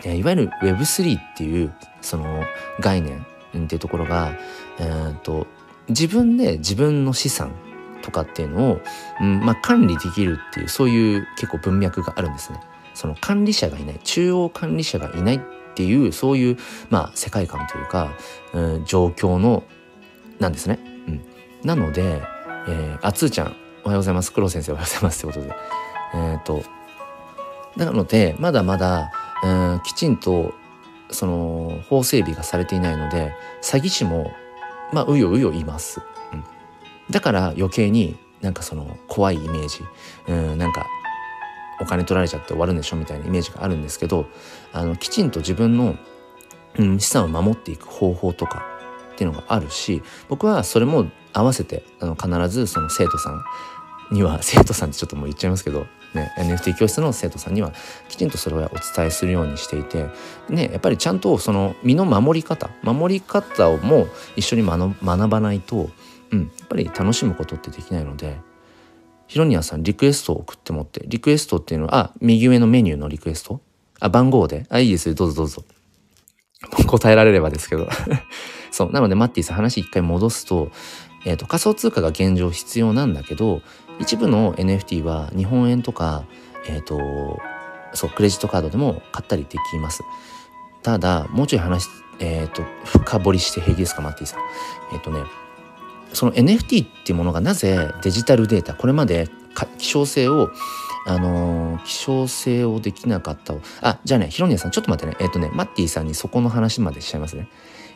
[0.05, 2.43] いわゆる Web3 っていうその
[2.79, 3.25] 概念
[3.57, 4.37] っていうところが、
[4.79, 5.47] えーと、
[5.91, 7.53] 自分で自分の資産
[8.01, 8.81] とかっていうのを、
[9.21, 12.59] うんまあ、管理できるっていうそういう結構文脈があるんですね。
[12.93, 15.39] その管理者がいない中央管理者がいないっ
[15.75, 16.57] ていうそういう、
[16.89, 18.11] まあ、世界観というか、
[18.53, 19.63] うん、状況の
[20.39, 20.79] なんですね。
[21.07, 21.21] うん、
[21.63, 22.21] なので、
[22.67, 25.55] えー、あつーちゃんおはようございます黒先生おはようございますってことで
[26.13, 26.63] えっ、と
[27.77, 29.11] なのでまだまだ
[29.43, 30.53] うんきちんと
[31.09, 34.31] その法整備がされていないので詐欺師も
[34.91, 36.01] まあうようよいます、
[36.33, 36.43] うん、
[37.09, 39.83] だから余計になんかその怖いイメージ。
[40.27, 40.85] うんなんか
[41.81, 44.27] お金取られちゃって終わるんでしょみたいなイメージがあるんですけど
[44.71, 45.95] あのきちんと自分の、
[46.77, 48.63] うん、資産を守っていく方法とか
[49.13, 53.43] っていうのがあるし僕はそれも合わせてあの必ずその生徒さん
[54.11, 57.73] には生徒さんってちょっともう言っちゃいますけどね、NFT 教室の生徒さんには
[58.09, 60.07] きちんとそれはお伝えするようにしていて、
[60.49, 65.89] ね、やっぱりちゃんとその身の守り方守り方をも一緒に学ばないと、
[66.31, 68.37] うん、やっぱり楽しむことってできないので
[69.31, 73.61] ヒロニアさんリクエストを送ってもってリクエストっていうのはあ右上のメニューのリクエスト？
[74.01, 74.65] あ番号で？
[74.67, 75.15] あいいです。
[75.15, 75.63] どうぞどうぞ。
[76.85, 77.87] 答えられればですけど。
[78.71, 78.91] そう。
[78.91, 80.69] なのでマッティさん話一回戻すと,、
[81.25, 83.61] えーと仮想通貨が現状必要なんだけど
[84.01, 86.25] 一部の NFT は日本円とか、
[86.67, 87.39] えっ、ー、と、
[87.93, 90.03] そう、クレジットカードでも買ったりできます。
[90.81, 91.87] ただ、もうちょい話、
[92.19, 94.39] えっ、ー、と、深掘りして平気ですか、マッティさん。
[94.93, 95.19] えっ、ー、とね、
[96.13, 99.29] その NFT っていうものがなぜデジタルデータ、これまで
[99.77, 100.49] 希少性を、
[101.05, 105.17] あのー、希少性をできなかったあ、じゃあね、ヒロニアさん、ちょっと待ってね。
[105.23, 107.47] えっ、とね、マッティさんにそこの話までしちゃいますね。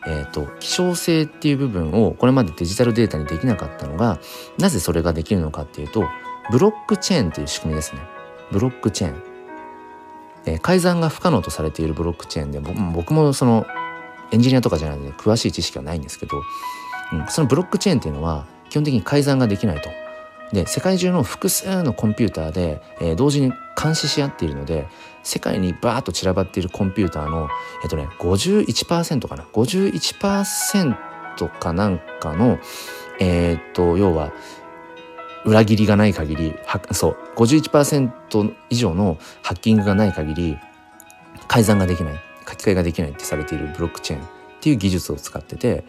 [0.08, 4.20] えーと、希少性っていう部分をこれまでデジタルデータにできなかったのが
[4.60, 6.08] なぜそれができるのかっていうと
[6.52, 8.02] ブロックチェーンという仕組みですね。
[8.52, 9.24] ブロックチェーン、
[10.46, 13.65] えー、改ざんが不可能とされているブロックチェーンで僕もその
[14.32, 16.38] エンジニアとかじゃないので詳しい知識はないんですけど、
[17.13, 19.89] うん、そのブロックチェーンっていうのは基本的に改ざんができないと。
[20.54, 24.88] で世界中の複数のコンピューターで、えー、同時に監視し合っているので
[25.25, 27.49] 世界にバーッと散らばっているコンピューターの
[27.83, 30.95] えっとね51%かな？51%
[31.59, 32.59] かなんかの
[33.19, 34.31] えー、っと要は
[35.45, 36.55] 裏切りがない限り
[36.91, 40.57] そう51%以上のハッキングがない限り
[41.47, 42.13] 改ざんができない。
[42.47, 44.27] 書き換えができないってされているブロックチェーンっ
[44.61, 45.83] ていう技術を使ってて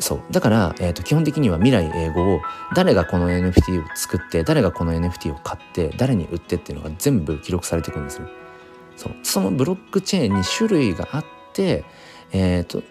[0.00, 0.22] そう。
[0.30, 2.40] だから、えーと、基本的には未来英語を
[2.74, 8.28] 誰がこの NFT を作って誰がこの NFT を買って誰に売ってっていうのが全部記録されていくんですよ。
[8.96, 11.84] そうそのブロックチェーンに種類があって、
[12.32, 12.82] えーと、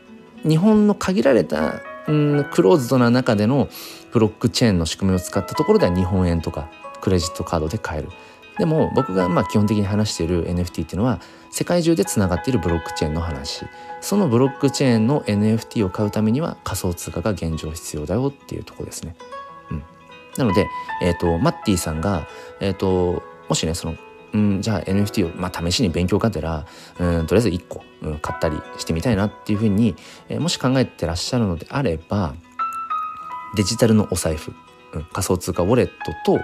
[0.47, 3.69] 日本の限られた、ん、クローズドな中での
[4.11, 6.69] ブロックチェーンの仕組みを使ったところでは日本円とか
[7.01, 8.09] クレジットカードで買える。
[8.57, 13.65] でも僕がまあ基本的に話している NFT っていうのは世界中でつながっているブロックチェーンの話
[13.99, 19.15] そのブロックチェーンの NFT を買うためには仮想通貨が現状必要だよっていうとこですね。
[19.71, 19.83] うん、
[20.37, 20.67] なので、
[21.01, 22.27] えーと、マッティさんが、
[22.59, 23.95] えーと、もしねその
[24.33, 26.65] うん、じゃあ NFT を、まあ、試しに勉強がてら、
[26.99, 29.95] うん、とりあえず1個、うん、買ったりしてみたいなっていうふうに、
[30.29, 32.33] えー、もし考えてらっしゃるのであれば
[33.55, 34.53] デジタルのお財布、
[34.93, 35.87] うん、仮想通貨ウォレッ
[36.25, 36.43] トと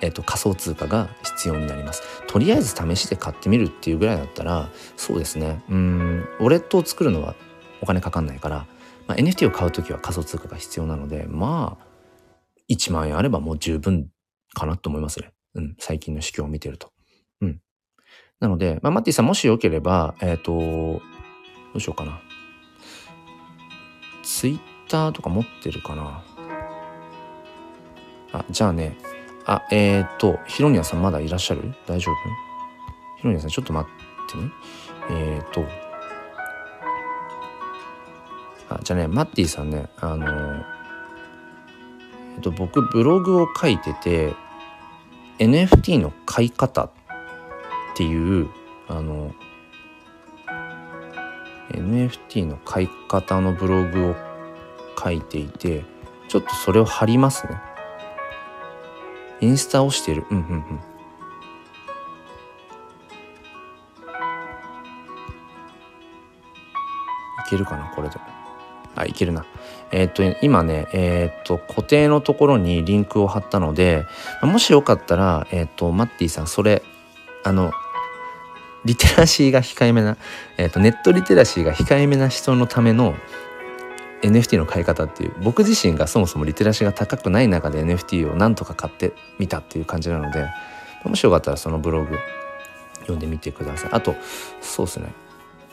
[0.00, 2.02] えーと、仮想通貨が必要になります。
[2.28, 5.60] とりあえず試しで買ってみるっていうぐらいだったらそうですね。
[5.68, 7.34] うんウォレットを作るのは
[7.80, 8.66] お金かかんないから、
[9.08, 11.86] まあ、NFT を買う時は仮想通貨が必要なのでまあ
[12.70, 14.08] 1万円あればもう十分
[14.54, 16.92] かなと思いますね、うん、最近の市況を見てると。
[17.40, 17.60] うん、
[18.38, 21.00] なので、まあ、マッティさんもしよければえっ、ー、とど
[21.74, 22.20] うしようかな。
[24.22, 26.22] ツイッターとか持ってるかな。
[28.32, 28.96] あじゃあね。
[29.46, 31.72] あ、えー、っと、ヒロニアさんまだいらっしゃる？
[31.86, 32.14] 大丈夫？
[33.18, 34.50] ヒロニアさんちょっと待ってね。
[35.10, 35.64] えー、っと、
[38.68, 40.26] あ、じゃあね、マッティさんね、あの、
[42.36, 44.34] えっと、僕ブログを書いてて、
[45.38, 46.90] NFT の買い方っ
[47.96, 48.48] ていう、
[48.88, 49.32] あの、
[51.70, 54.16] NFT の買い方のブログを
[55.02, 55.84] 書いていて、
[56.28, 57.58] ちょっとそれを貼りますね。
[59.40, 60.24] インスタをしてる。
[60.30, 60.80] うんうんうん。
[67.46, 68.16] いけるかなこれで。
[68.96, 69.46] あ、いけるな。
[69.90, 74.06] えー、と、今ね、えー、と、固定のところにリンクを貼ったので、
[74.42, 76.82] もしよかったら、えー、と、マッティさん、それ、
[77.44, 77.72] あの、
[78.84, 80.16] リテラシーが控えめな、
[80.56, 83.14] えっと、ネットリテラシーが控えめな人のための、
[84.22, 90.48] NFT の買い方っていう僕自身がそもそもリテラシーが高くない中で NFT をなんとか買ってみたっていう感じなので
[91.04, 92.18] もしよかったらそのブログ
[93.00, 93.90] 読んでみてください。
[93.92, 94.16] あと
[94.60, 95.27] そうですね。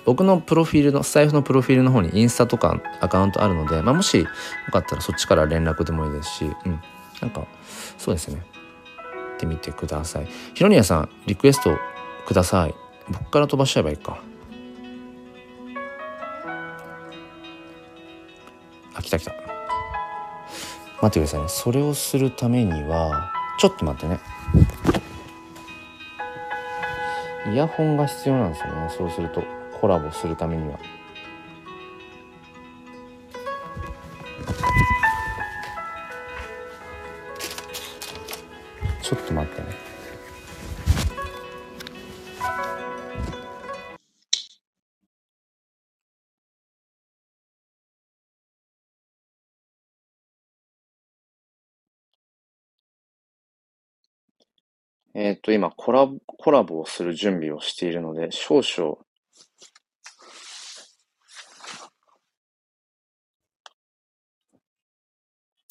[0.05, 4.27] 僕のプロフィールのスタイフのプロフィールの方にインスタとかアカウントあるので、まあ、もしよ
[4.71, 6.79] かったらそっちから連絡でもいいですし、うん、
[7.21, 7.47] なんか
[7.97, 8.41] そうですね。
[9.35, 10.27] ってみてください。
[10.53, 11.71] ひろにやさんリクエスト
[12.25, 12.75] ください。
[13.09, 14.19] 僕から飛ばしちゃえばいいか。
[18.93, 19.33] あ来た来た。
[21.01, 21.47] 待ってくださいね。
[21.49, 24.19] それをするためにはちょっと待ってね。
[27.51, 28.89] イヤホンが必要なんですよね。
[28.89, 29.64] そうすると。
[29.79, 30.79] コラボするためには。
[39.01, 39.67] ちょっと待ってね。
[55.17, 58.97] えっ、と、今コラボ、コラボをする準備をしているので、少々、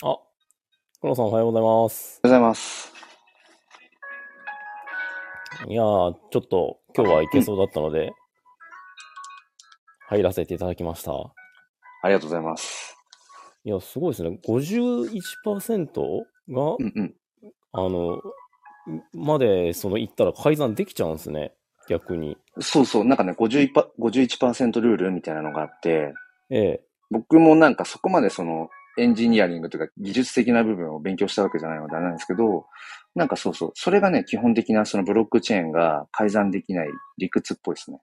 [0.02, 0.18] あ、
[1.00, 2.20] 黒さんおはようございます。
[2.24, 2.92] おはようございます。
[5.68, 8.12] いやー、ちょっと今日はいけそうだったので、
[10.08, 11.12] 入らせていただきました。
[11.12, 12.96] ありがとうございます。
[13.64, 14.36] いや、すごいですね。
[14.44, 17.14] 51%が、うんうん。
[17.72, 18.20] あの、
[19.12, 21.54] まで、その、行ったら改ざんできちゃうんですね。
[21.88, 22.36] 逆に。
[22.58, 23.04] そうそう。
[23.04, 26.12] なんかね、51%, 51ルールみたいなのがあって、
[26.50, 26.84] ええ。
[27.10, 32.66] 僕もなんかそこまでその、エンジニアリングとか技術的な部分を勉強したわけじゃないのであれなんですけど、
[33.14, 33.72] なんかそうそう。
[33.74, 38.00] それがね、基本的なそのブロックチェーンが改ざんできない理屈っぽいですね。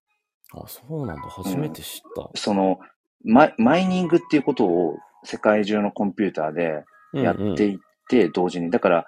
[0.54, 1.24] あ、そうなんだ。
[1.24, 2.22] 初めて知った。
[2.22, 2.80] うん、その
[3.24, 7.78] マ、マイニングっていうことを世界中のコンピューターでやっていっ
[8.10, 8.66] て、同時に。
[8.66, 9.08] うんうん、だから、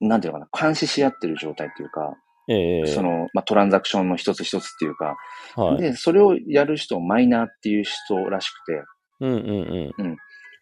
[0.00, 2.16] なんていうのかな、監視し合ってる状態っていうか、
[2.48, 5.16] ええ、その、まあ、トランザクションの一つ一つっていうか、
[5.56, 8.84] はい、で、それをやる人をマイナーっていう人らしくて、
[9.20, 10.06] うんうんうん。
[10.06, 10.16] うん。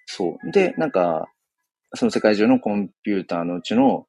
[0.07, 0.51] そう。
[0.51, 1.29] で、なんか、
[1.95, 4.07] その世界中のコンピューターのうちの、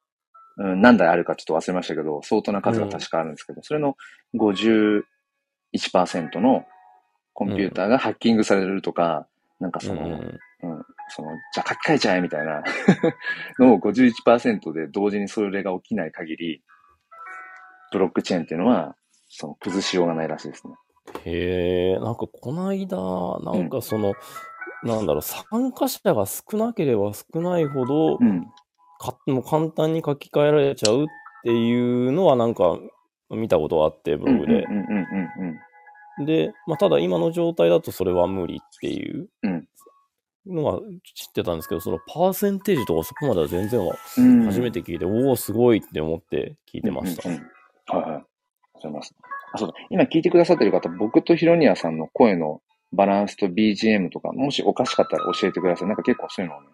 [0.58, 3.96] うん、何台あるかちょっと忘れましたけど、相当な数が確かあるんですけど、うん、それの
[4.34, 6.64] 51%の
[7.32, 9.26] コンピューターがハッキングされるとか、
[9.60, 10.38] うん、なんかその、うん、うん、
[11.08, 12.62] その、じゃあ書き換えちゃえみたいな
[13.58, 16.62] のを51%で同時にそれが起きない限り、
[17.92, 18.96] ブロックチェーンっていうのは、
[19.28, 20.74] その崩しようがないらしいですね。
[21.24, 22.96] へえ、なんかこの間、
[23.40, 24.14] なんかその、
[24.82, 28.46] なんだろう、参加者が少なければ少ないほど、うん。
[28.98, 31.06] かもう簡単に書き換えられちゃうっ
[31.44, 32.78] ていうのはなんか
[33.30, 34.72] 見たことがあって、ブログでうん。
[34.72, 35.56] うんうんうん
[36.18, 39.68] で、まあ、ただ今の状態だとそれは無理っていううん
[40.46, 40.80] のは
[41.14, 44.40] 知ってたんですけど、そのパーセンテージとかそこまでは全然はうん。
[44.40, 47.28] うん初めて聞いて、おお、すごいって思って聞いてました。
[47.28, 47.50] うんうんうん
[47.88, 48.10] はいはい。
[48.10, 48.26] ありがとう
[48.74, 49.14] ございます。
[49.52, 49.74] あ、そうだ。
[49.90, 55.88] 今聞いてくださってる方、僕とヒロニアさんの声のバランスと BGM とか、もしおかしかったら教えてください。
[55.88, 56.68] なんか結構そういうのをね、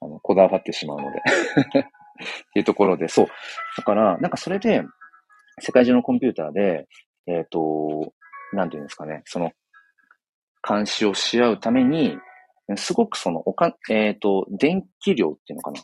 [0.00, 1.18] あの、こだわってしまうので。
[2.16, 3.26] っていうところで、そう。
[3.76, 4.82] だから、なんかそれで、
[5.60, 6.86] 世界中のコンピューターで、
[7.26, 8.12] えっ、と、
[8.52, 9.52] なんていうんですかね、その、
[10.66, 12.18] 監視をし合うために、
[12.76, 15.82] すごくその、おか、えっ、と、電気量っていうのかな。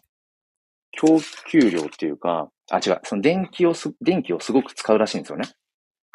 [0.93, 5.49] 供給量っていうか、あ、違う、その電気をす、電気をすごく使うらしいんですよね。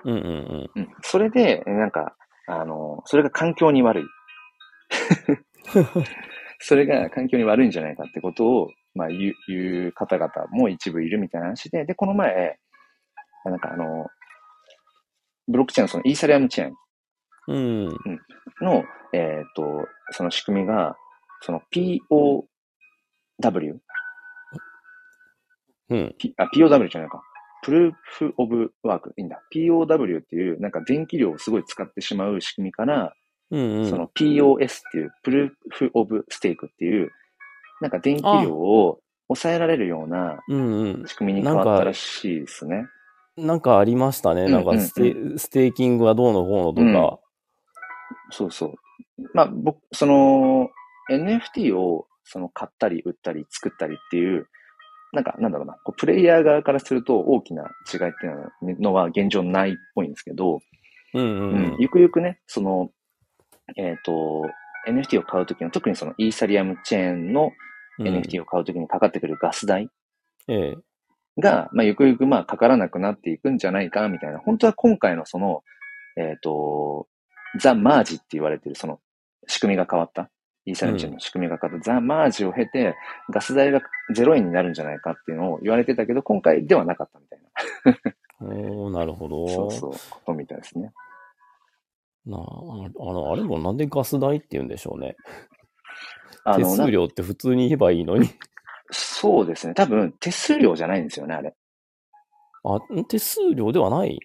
[0.06, 0.72] うんうんうん。
[0.76, 0.90] うん。
[1.02, 2.16] それで、なんか、
[2.48, 4.04] あの、それが環境に悪い。
[6.60, 12.58] それが環境に悪いんじゃないかってことを、まあ、言う、言う方々も一部いるみたいな話で、で、この前、
[13.46, 14.08] なんかあの、
[15.48, 16.76] ブロックチェーンのそのイーサリアムチェーン
[17.48, 17.88] うん。
[18.62, 18.84] の、
[19.14, 20.98] えっ、と、その仕組みが、
[21.42, 22.48] その POW、
[25.90, 26.16] うん。
[26.18, 27.22] P、あ、POW じゃないか。
[27.68, 29.14] プルーフオブワーク。
[29.18, 29.42] いいんだ。
[29.54, 33.14] POW っていう、なんか電気量をすごい使ってしまう仕組みから、
[33.52, 33.90] うんうん。
[33.90, 37.12] その POS っていう、プルーフオブステークっていう、
[37.82, 40.68] なんか電気量を抑えられるようなうん
[41.00, 41.08] うん。
[41.08, 42.86] 仕組みに変わったらしいですね。
[43.36, 44.44] なんかありましたね。
[44.44, 47.20] うんなんかステ,、ステーキングはどうのこうのとか。
[48.32, 48.76] そうそう。
[49.34, 50.70] まあ、僕、その、
[51.12, 54.48] NFT をその買ったり売ったり作ったりっていう、
[55.14, 60.60] なんか、なんだろうな、こうプレイヤー側からすると大きな違いっていうのは現状ないっぽいんですけど、
[61.14, 62.92] うんうんうんゆくゆくね、その、
[63.78, 64.44] えっ、と、
[64.88, 67.52] NFT を買うときの、特にそのイーサリアムチェーンの
[68.00, 68.08] うん。
[68.08, 69.90] NFT を買うときにかかってくるガス代
[70.48, 70.76] ええ。
[71.40, 74.40] が、まあ、ゆくゆくまあ、かからなくなっていくんじゃないか、みたいな。
[74.40, 75.64] 本当は今回のその、
[76.16, 77.08] えっ、と、
[77.60, 79.00] ザ・マージって言われてるその
[79.48, 80.30] 仕組みが変わった。
[80.68, 82.96] イーサリアムチェーンの仕組みが変わった、ザ・マージを経て、
[83.32, 83.82] ガス代が
[84.14, 87.40] 0円になるんじゃないかっていうのを言われてたけど、今回ではなかったみたい
[88.42, 88.50] な。
[88.50, 89.48] おーなるほど。
[89.48, 90.92] そうそう、ことみたいですね。
[92.26, 95.16] なああの、あれもなんでガス代って言うんでしょうね。
[96.44, 98.30] 手あの、な数料って普通に言えばいいのに。
[98.92, 99.74] そうですね。
[99.74, 101.56] 多分、手数料じゃないんですよね、あれ。
[102.66, 104.20] あ、手数料ではない？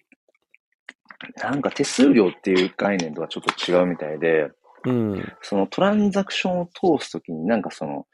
[1.41, 4.51] なんか手数料っていう概念とはちょっと違うみたいで、
[4.85, 5.33] うん。
[5.41, 8.05] そのトランザクションを通すときになんかその、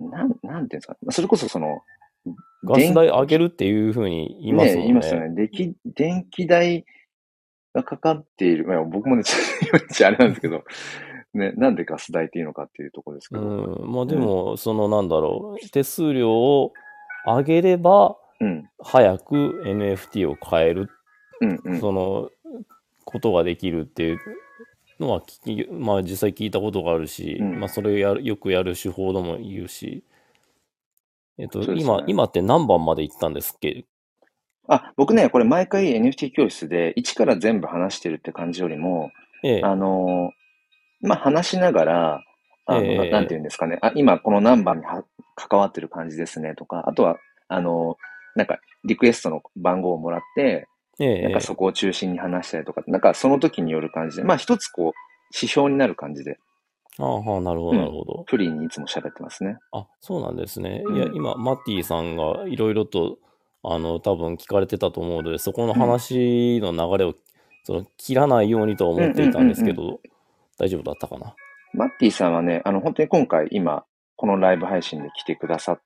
[0.00, 1.82] なん、なんていうんですか、それこそその、
[2.64, 4.82] ガス代上げるっていうふうに言いますもんね。
[4.82, 5.34] 言いますよね。
[5.34, 6.84] 電気、電気代
[7.74, 8.66] がかかっている。
[8.66, 10.64] まあ、僕もね、ちょっとあれなんですけど、
[11.34, 13.42] ね、なんでガス代っていうのかっていうところですけど。
[13.42, 13.92] うん。
[13.92, 16.72] まあでも、そのなんだろう、手数料を
[17.26, 18.68] 上げれば、うん。
[18.78, 20.90] 早く NFT を買える、
[21.40, 21.80] うん、うん。
[21.80, 22.30] その、
[23.04, 24.18] ことができるっていう
[25.00, 27.60] のは聞き、まあ実際聞いたことがあるし、うん。
[27.60, 30.02] まあそれをやるよくやる手法でも言うし、
[31.38, 31.74] えっと、ね。
[31.76, 33.84] 今、今って何番まで行ったんですっけ？
[34.68, 39.10] あ、僕ね、これ毎回 NFT 教室で一から全部話してるって感じよりも、
[39.44, 39.60] ええ。
[39.62, 42.22] あのーまあ、話しながら、
[42.64, 42.96] あの、ええ。
[42.98, 43.78] ななんて言うんですかね。
[43.82, 45.04] あ、今このナンバーには
[45.36, 50.68] 関わってる感じですねとか、あとは、あのーなんか、リクエストの番号をもらって、
[51.00, 51.22] ええ。
[51.22, 54.92] なんかそこを中心に話したりとか、なんかその時による感じで、まあ一つこう、
[55.34, 56.38] 指標になる感じで、
[56.98, 58.24] ああ、はあなるほど、うんなるほど。
[58.26, 59.58] フリーにいつも喋ってますね。
[59.72, 60.82] あ、そうなんですね。
[60.86, 63.18] うんいや、今、マッティさんがいろいろと、
[63.62, 67.14] あの、多分聞かれてたと思うので、そこの話の流れを、
[67.64, 70.00] その、切らないようにとは思っていたんですけど、
[70.58, 71.34] 大丈夫だったかな？
[71.74, 73.84] マッティさんはね、あの、本当に今回今、
[74.16, 75.80] このライブ配信で来てくださっ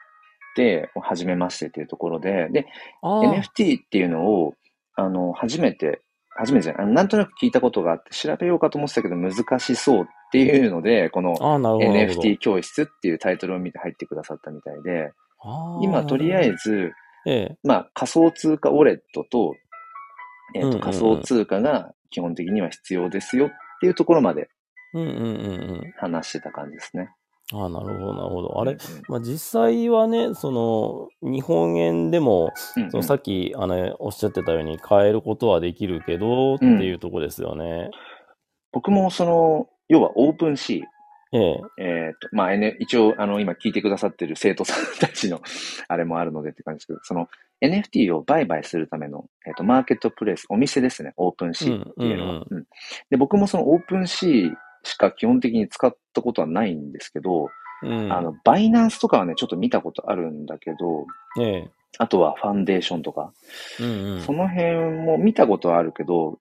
[0.55, 2.66] て、初めましてっていうところで、で、
[3.03, 4.55] NFT っていうのを、
[5.00, 15.12] あの、初めて、初めてじゃない、なんとなく聞いたことがあって、調べようかと思ってたけど難しそうっていうので、この NFT 教室っていうタイトルを見て入ってくださったみたいで、
[15.82, 16.57] 今とりあえず。
[16.57, 16.92] ず、
[17.26, 17.59] ええ。
[17.62, 19.55] まあ仮想通貨ウォレットと、
[20.55, 24.48] えっ、うんうんうんと仮想通貨が基本的には必要ですよっていうところまで
[24.94, 25.24] うんうんうんう
[25.74, 25.92] ん。
[25.98, 27.11] 話してた感じですね。
[27.53, 28.61] ああ、なるほど、なるほど。
[28.61, 28.78] あれ、うん
[29.09, 32.90] まあ、実際はね、その、日本円でも、うんうん。
[32.90, 37.90] そのさっき、あの、おっしゃってたように変えることはできるけど、っていうとこですよね。
[38.72, 40.82] 僕もその、要は OpenSea、
[41.32, 41.61] ええ。
[41.78, 45.40] えっ、と、まあ、N、一応、あの、今聞いてくださってる生徒さんたちの
[45.86, 47.28] あれもあるのでって感じですけど、その
[47.61, 52.57] NFT を売買するための、えっ、と、マーケットプレイス、お店ですね、 OpenSea っていうのは、うん。
[52.59, 52.64] うん。
[53.11, 57.49] で、僕もその OpenSea しか基本的に使ったことはないんですけど、
[57.83, 58.12] うん。
[58.12, 61.07] あの、 Binance とかはね、ちょっと見たことあるんだけど、
[61.41, 61.70] ええ。
[61.99, 63.33] あとは Foundation とか、
[63.81, 64.20] うんうん。
[64.22, 64.74] その辺
[65.05, 66.39] も見たことはあるけど、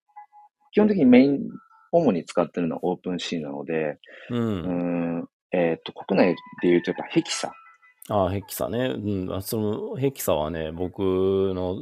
[0.71, 1.49] 基本的にメイン、
[1.91, 3.97] 主に使ってるのはオープンシーなので、
[4.29, 4.35] う。
[4.35, 7.51] うんーん、えっ、と、国内で言うとやっぱヘキサ。
[8.09, 8.95] ああ、ヘキサね。
[8.95, 9.33] うん。
[9.33, 11.77] あその、ヘキサはね、僕の、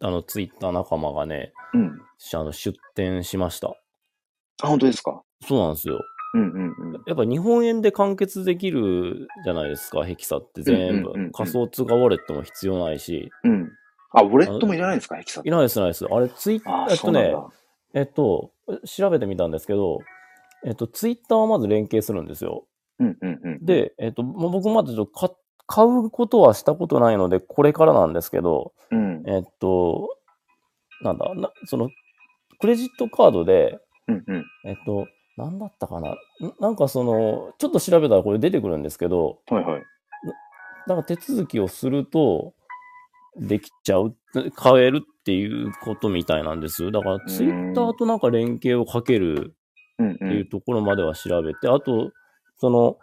[0.00, 2.00] あの、ツイッター仲間がね、うん。
[2.18, 3.74] しあの、出店しました。
[4.62, 5.22] あ、本当ですか？
[5.46, 6.00] そうなんですよ。
[6.34, 7.02] うんうんうん。
[7.06, 11.32] やっぱ日本円で完結できるじゃないですか、ヘキサって全部うんうんうんうん。
[11.32, 13.30] 仮想通貨ウォレットも必要ないし。
[13.44, 13.70] うん。
[14.12, 15.16] あ、ウォレットもいらないんですか？
[15.16, 15.48] ヘキサって。
[15.48, 16.06] いらないです、いらないです。
[16.06, 17.48] あれ、ツイッタあー、えっとねそうなん、だ。
[17.94, 18.50] えっと、
[18.84, 20.00] 調べてみたんですけど、
[20.64, 22.66] えっと、ツイッターはまず連携するんですよ。
[22.98, 25.30] うんうんうん。、で、えっと、もう僕まだちょっと買
[25.66, 29.22] 買うことはしたことないので、これからなんですけど、うん。
[29.26, 30.16] えっと、
[31.02, 31.90] なんだ、なその、
[32.58, 33.78] クレジットカードで、
[34.08, 34.44] うんうん。
[34.64, 35.06] えっと、
[35.36, 36.10] なんだったかな？
[36.10, 36.16] ん
[36.60, 39.82] なんかその、ちょっと調べたらこれ出てくるんですけど、はいはい。
[40.86, 42.54] なんか手続きをすると、
[43.36, 44.16] できちゃう、
[44.56, 46.90] 買えるっていうことみたいなんです。
[46.90, 49.54] だから、ツイッターとなんか連携をかける。
[50.00, 52.12] っていうんところまでは調べて、あと、
[52.58, 52.98] その、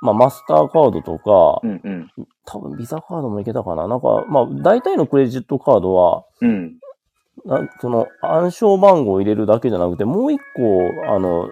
[0.00, 2.10] まあ、マスターカードとか、うんうん。
[2.44, 3.86] 多分ビザカードもいけたかな？
[3.86, 6.80] なんか、まあ、大体のクレジットカードは、うん。
[7.44, 11.50] なその暗証番号を入れるだけじゃなくて、もう一個、あの、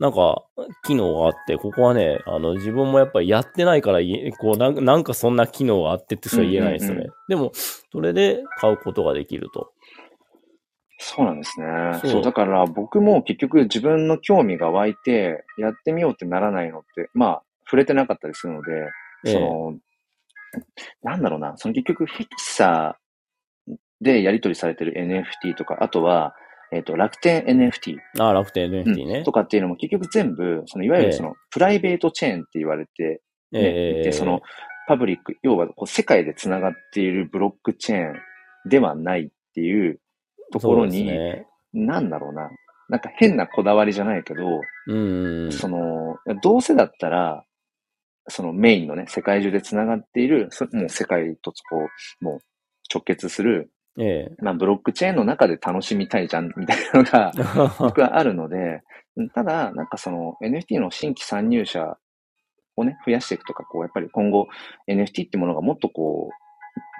[0.00, 0.42] なんか、
[0.84, 3.98] 機能があって、ここはね、あの、自分もやっぱりやってないから
[4.38, 7.06] こうなん、なんかそんな機能があってってしか言えないですよね。
[7.28, 9.72] でも、それで買うことができると。
[10.98, 11.66] そうなんですね。
[12.00, 18.72] そうそう、だから僕も結局自分の興味が湧いて、やってみようってならないのって、まあ、触れてなかったりするので、
[19.26, 19.78] ええその、
[21.02, 22.98] なんだろうな、その結局ヘキサ
[24.02, 26.34] でやり取りされてる NFT とか、あとは、
[26.72, 29.22] えっ、と、楽天 NFT、ああ、楽天うん NFT ね。
[29.24, 33.20] とかっていうのも結局全部、そのいわゆええるその、プライベートチェーンって言われて、
[33.52, 34.40] ねええで、その、
[34.88, 40.00] パブリック、要はこう世界で繋がっているブロックチェーンではないっていう
[40.50, 41.46] ところに、ね。
[41.72, 42.50] なんだろうな。
[42.88, 44.42] なんか変なこだわりじゃないけど、
[44.86, 45.52] うんうん。
[45.52, 47.44] その、どうせだったら、
[48.28, 51.88] そのメインのね、世界中で繋がっている、そもう世界とこ
[52.20, 52.38] う、もう
[52.92, 57.42] 直結する、えまあブロックチェーンの中で楽しみたいじゃん、みたいなのが、え。
[57.78, 58.82] 僕はあるので、
[59.16, 61.98] うんただ、なんかその NFT の新規参入者
[62.76, 64.48] をね、増やしていくとか、こう、やっぱり今後
[64.88, 66.30] NFT ってものがもっとこ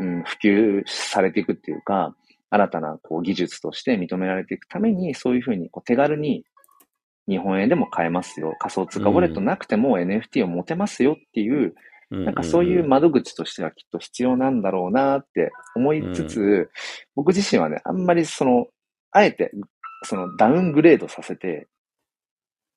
[0.01, 2.15] う、うん、普及されていくっていうか、
[2.51, 6.45] 新たなこう技術として認められていくために、そういうふうにこう手軽に
[7.27, 8.55] 日本円でも買えますよ。
[8.59, 11.75] 仮想通貨ウォレットなくても NFT を持てますよっていう、
[12.13, 16.71] なんかそういう窓口としてはきっと必要なんだろうなって思いつつ、
[17.15, 18.67] 僕自身はね、あんまりその、
[19.11, 19.51] あえて、
[20.05, 21.69] そのダウングレードさせて、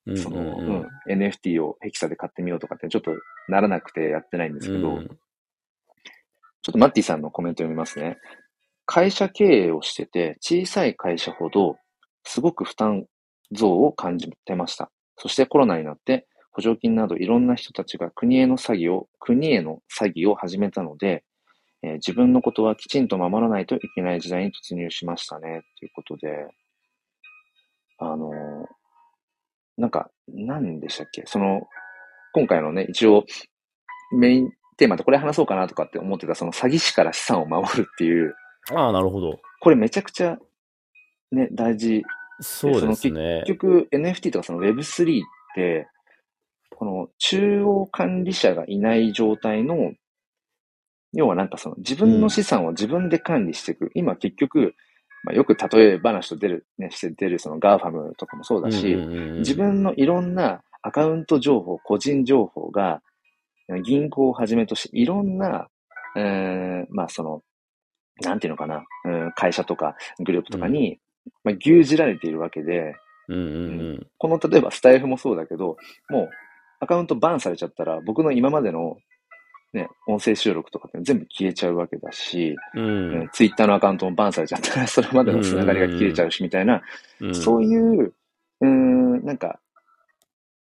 [0.06, 3.12] うんその、うんうんうん、NFT をヘキサで買ってみようとかってちょっと
[3.50, 5.18] ならなくてやってないんですけど、うん
[6.66, 8.18] ちょっとマッティさんのコメント読みますね。
[8.88, 11.78] 会社経営をしてて、小さい会社ほど、
[12.24, 13.06] すごく負担
[13.52, 14.90] 増を感じてました。
[15.16, 16.26] そしてコロナになって、
[16.56, 21.26] 補助金などいろんな人たちが国への詐欺を、国への詐欺を始めたので、
[21.84, 26.48] えー自分のことはきちんと守らないといけない時代に突入しましたね、ということで、
[28.00, 28.32] あのー
[29.78, 31.24] なんか、何でしたっけ？
[31.26, 31.68] その、
[32.34, 33.26] 今回のね、一応、
[34.18, 38.34] メインテーマでこれ話そうかなとかって思ってた、その詐欺師から資産を守るっていう、
[38.74, 39.42] ああ、なるほど。
[39.60, 40.38] これめちゃくちゃ、
[41.34, 42.04] ね、大事。
[42.40, 43.44] そうですね。
[43.46, 45.26] 結局 NFT とかその Web3 っ
[45.56, 45.88] て、
[46.76, 49.94] この中央管理者がいない状態の、
[51.14, 53.92] 要はなんかその自分の資産を自分で管理していく。
[53.96, 54.76] 今結局、
[55.24, 63.02] まあ、よく例え話と出る、ね、して出るその GAFAM とかもそうだし、うんうんうんうん自分のいろんなアカウント情報、個人情報が、
[63.84, 65.68] 銀行をはじめとしていろんな、
[66.16, 67.42] えーまあその、
[68.22, 71.00] なんていうのかな、うん、会社とかグループとかに、
[71.44, 72.96] まあ、牛耳られているわけで、
[73.28, 74.08] うんうんうん。
[74.18, 75.78] この例えばスタイフもそうだけど、
[76.10, 76.30] もう
[76.86, 78.98] アカウントバンされちゃったら、僕の今までの
[79.74, 83.30] ね、音声収録とかって全部消えちゃうわけだし、うん。
[83.34, 86.82] ツイッターのアカウントもバンされちゃったら、 それまでのつながりが切れちゃうし、みたいな、
[87.20, 87.36] うん。
[87.36, 88.14] そういう、
[88.62, 89.60] うーん、なんか、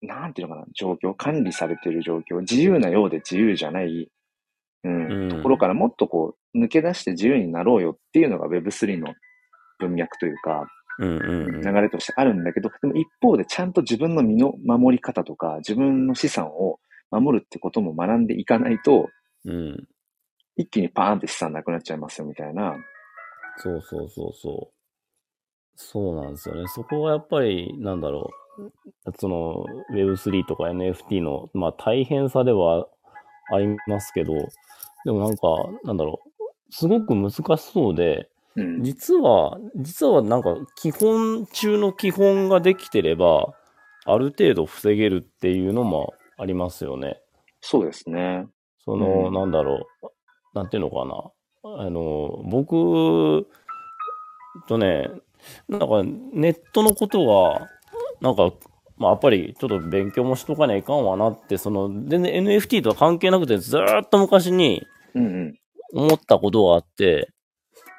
[0.01, 4.09] なんていうのかな、状況、管理されている状況、自由なようで自由じゃない、
[4.83, 5.29] うん、うん。
[5.29, 9.13] ところからもっとこう、抜け出して自由になろうよっていうのが Web3 の
[9.79, 10.67] 文脈というか、
[10.99, 16.79] 流れとしてあるんだけど、でも一方でちゃんと自分の身の守り方とか、自分の資産を
[17.11, 19.09] 守るってことも学んでいかないと、
[19.45, 19.87] うん。
[20.57, 22.75] 一気にパーンって資産なくなっちゃいますよ、みたいな。
[23.57, 24.75] そうそうそうそう。
[25.75, 26.67] そうなんですよね。
[26.67, 29.11] そこはやっぱり、なんだろう。
[29.19, 32.87] その Web3 とか NFT の、まあ大変さでは
[33.51, 34.33] ありますけど、
[35.03, 35.47] でもなんか、
[35.83, 36.29] なんだろう。
[36.69, 38.83] すごく難しそうで、うん。
[38.83, 43.53] 実は、実はなんか基本中の基本ができてれば、
[44.05, 47.19] ある程度防げるっていうのもありますよね。
[47.61, 48.47] そうですね。
[48.83, 50.07] その、うんなんだろう、
[50.53, 51.83] なんていうのかな。
[51.85, 53.47] あの、僕
[54.67, 55.09] とね、
[55.67, 55.87] なんか
[56.33, 57.67] ネットのことは、
[58.21, 58.51] なんか、
[58.97, 64.85] まあ、やっぱりちょっと勉強もしとかないかんわなって、その、全然 NFT とは関係なくて、ずーっと昔に。
[65.93, 67.29] 思ったことがあって、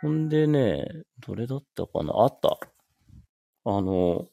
[0.07, 0.87] ほんでね、
[1.27, 2.13] どれだったかな？
[2.15, 2.59] あった。
[3.65, 4.29] あの、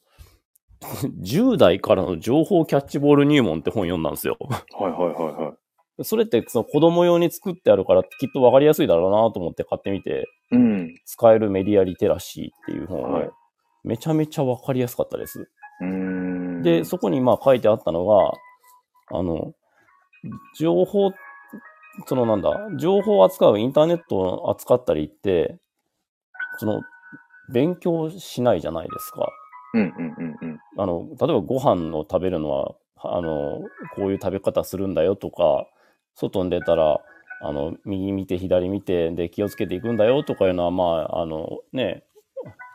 [1.22, 4.36] 10代からの情報キャッチボール入門って本読んだんですよ。
[4.38, 5.54] はいはいはいはい。
[6.04, 10.94] それってその子供用に作ってあるからきっとわかりやすいだろうなと思って買ってみて、うん。
[11.04, 13.30] 使えるメディアリテラシーっていう本をはい、
[13.82, 15.50] めちゃめちゃわかりやすかったです。
[15.80, 16.62] うーん。
[16.62, 18.32] で、そこにまあ書いてあったのが、
[19.10, 19.52] あの、
[20.56, 21.12] 情報、
[22.06, 25.58] そのなんだ、情報を扱うインターネットを扱ったりって、
[26.58, 26.82] その、
[27.52, 29.28] 勉強しないじゃないですか。
[29.74, 30.60] うんうんうんうん。
[30.76, 33.60] あの、例えばご飯を食べるのは、あの、
[33.94, 35.66] こういう食べ方するんだよとか、
[36.14, 37.00] 外に出たら、
[37.42, 42.04] あの、右見て左見て、で、気をつけていくんだよとかいうのは、まあ、あの、ね、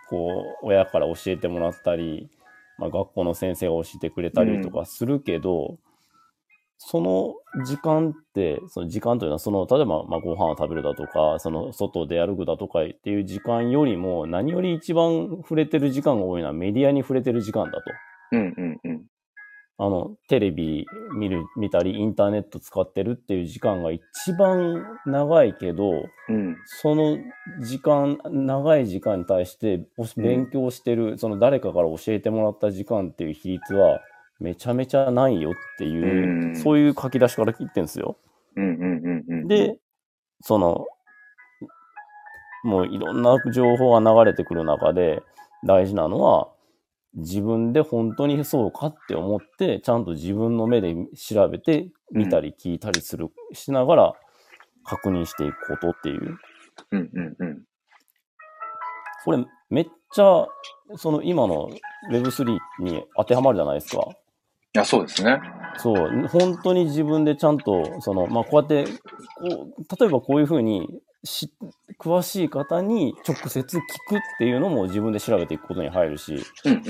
[0.09, 2.29] こう、親から教えてもらったり、
[2.77, 5.77] まあ、学校の先生が教えてくれたりとかするけど、
[6.81, 17.83] その時間って、その時間というのは、その、例えば、まあ、ご飯を食べるだとか、その、外で歩くだとかっていう時間よりも、何より一番触れてる時間が多いのはメディアに触れてる時間だと。
[18.31, 19.05] うんうんうん。
[19.77, 20.85] あの、テレビ
[21.17, 25.91] 見る、見たり、インターネット使ってるっていう時間が一番長いけど、
[26.29, 26.55] うん。
[26.65, 27.17] その
[27.61, 33.99] 時間、長い時間に対して勉強してる、その誰かから教えてもらった時間っていう比率は、
[34.39, 38.17] めちゃめちゃないよっていう、うんそういう書き出しから言ってんですよ。
[39.47, 39.77] で、
[40.41, 40.87] その、
[42.63, 45.21] もういろんな情報が流れてくる中で、
[45.65, 46.49] 大事なのは、
[47.15, 54.13] 自分で本当にそうかって思って、ちゃんと自分の目で調べて、見たり聞いたりする、しながら
[54.83, 56.37] 確認していくことっていう。
[56.91, 57.63] うんうんうん。
[59.25, 60.47] これめっちゃ、
[60.95, 61.69] その今の
[62.11, 64.07] Web3 に当てはまるじゃないですか。
[64.75, 65.39] いや、そうですね。
[65.77, 68.91] そう、本当に自分でちゃんと、その、まあ、こうやって、
[69.39, 71.51] こう、例えばこういうふうに、し、
[71.99, 73.83] 詳しい方に直接聞く
[74.17, 76.83] っていうのも自分で調べていくことに入るし、うんうんうん。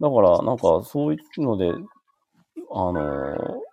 [0.00, 1.72] だから、なんか、そういうので、
[2.70, 3.68] あのー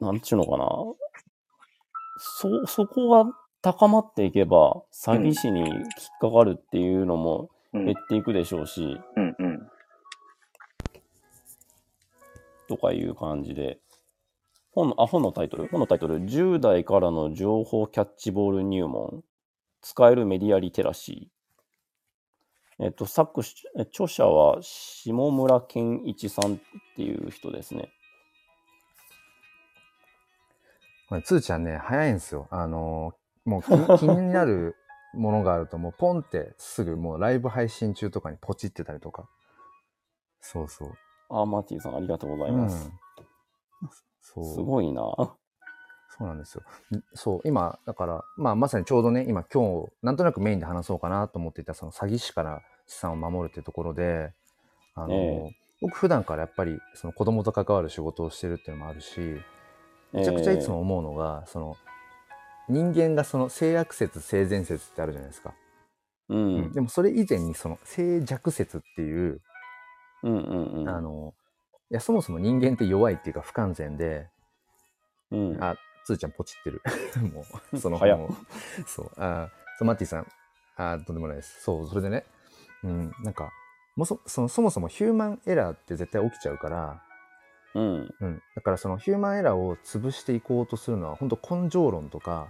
[0.00, 0.68] なんちゅうのかな。
[2.18, 3.30] そ、そこが
[3.62, 5.72] 高まっていけば、詐欺師に引っ
[6.20, 9.57] かかるっていうのもうん減っていくでしょうし、うんうん。
[12.68, 13.78] とかいう感じで。
[14.72, 15.68] 本の、あ、本のタイトル？
[15.68, 19.22] 本のタイトル、10代からの情報キャッチボール入門。
[19.80, 22.84] 使えるメディアリテラシー。
[22.84, 23.42] えっと、作、
[23.76, 26.58] 著者は下村健一さんっ
[26.96, 27.92] ていう人ですね。
[31.08, 32.46] これ、つーちゃんね、早いんですよ。
[32.50, 33.14] あの
[33.44, 34.76] もう気 気になる
[35.14, 39.28] ものがあると、もうポンってすぐ、もうライブ配信中とかにポチってたりとか。
[40.40, 40.92] そうそう。
[41.30, 42.90] あ、マーティンさんありがとうございます。
[44.20, 44.44] そう。
[44.44, 45.02] すごいな。
[46.18, 46.62] そうなんですよ。
[46.96, 54.32] んそう、今、だから、まあ、まさにちょうどね、今、今日、なんとなくメインで話そうかなと思っていた、その詐欺師から資産を守るっていうところで、
[54.94, 55.50] あの、え
[55.80, 59.20] 僕普段からやっぱり、その子供と関わる仕事をしてるっていうのもあるし、
[60.12, 61.76] めちゃくちゃいつも思うのが、その、
[62.68, 65.54] 人間がその性悪説、性善説ってあるじゃないですか。
[66.30, 66.54] えーうん。
[66.56, 69.40] うんでもそれ以前にその性弱説っていう、
[70.22, 70.88] うんうん。
[70.88, 71.34] あの、
[71.90, 74.28] いや、そもそも人間って弱いっていうか不完全で、
[75.30, 75.62] うん。
[75.62, 76.82] あ、つーちゃんポチってる。
[77.32, 80.26] もう、そのもうそう、あ、そう、マッティさん、
[80.76, 81.62] あ、とんでもないです。
[81.62, 82.24] そう、それでね、
[82.84, 83.50] うん、なんか、
[83.96, 87.02] もそそのそもそもヒューマンエラーって絶対起きちゃうから、
[87.74, 88.14] うん。
[88.20, 92.48] うん、だからそのヒューマンエラーを潰していこうとするのは、本当根性論とか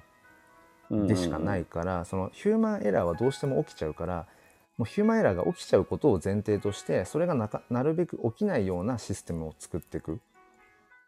[0.90, 1.06] うん。
[1.06, 4.26] でしかないから、そのヒューマンエラーはどうしても起きちゃうから、
[4.79, 10.20] もうヒューマンエラーが起きちゃうことを前提として、それがなかなるべく起きないようなシステムを作っていく。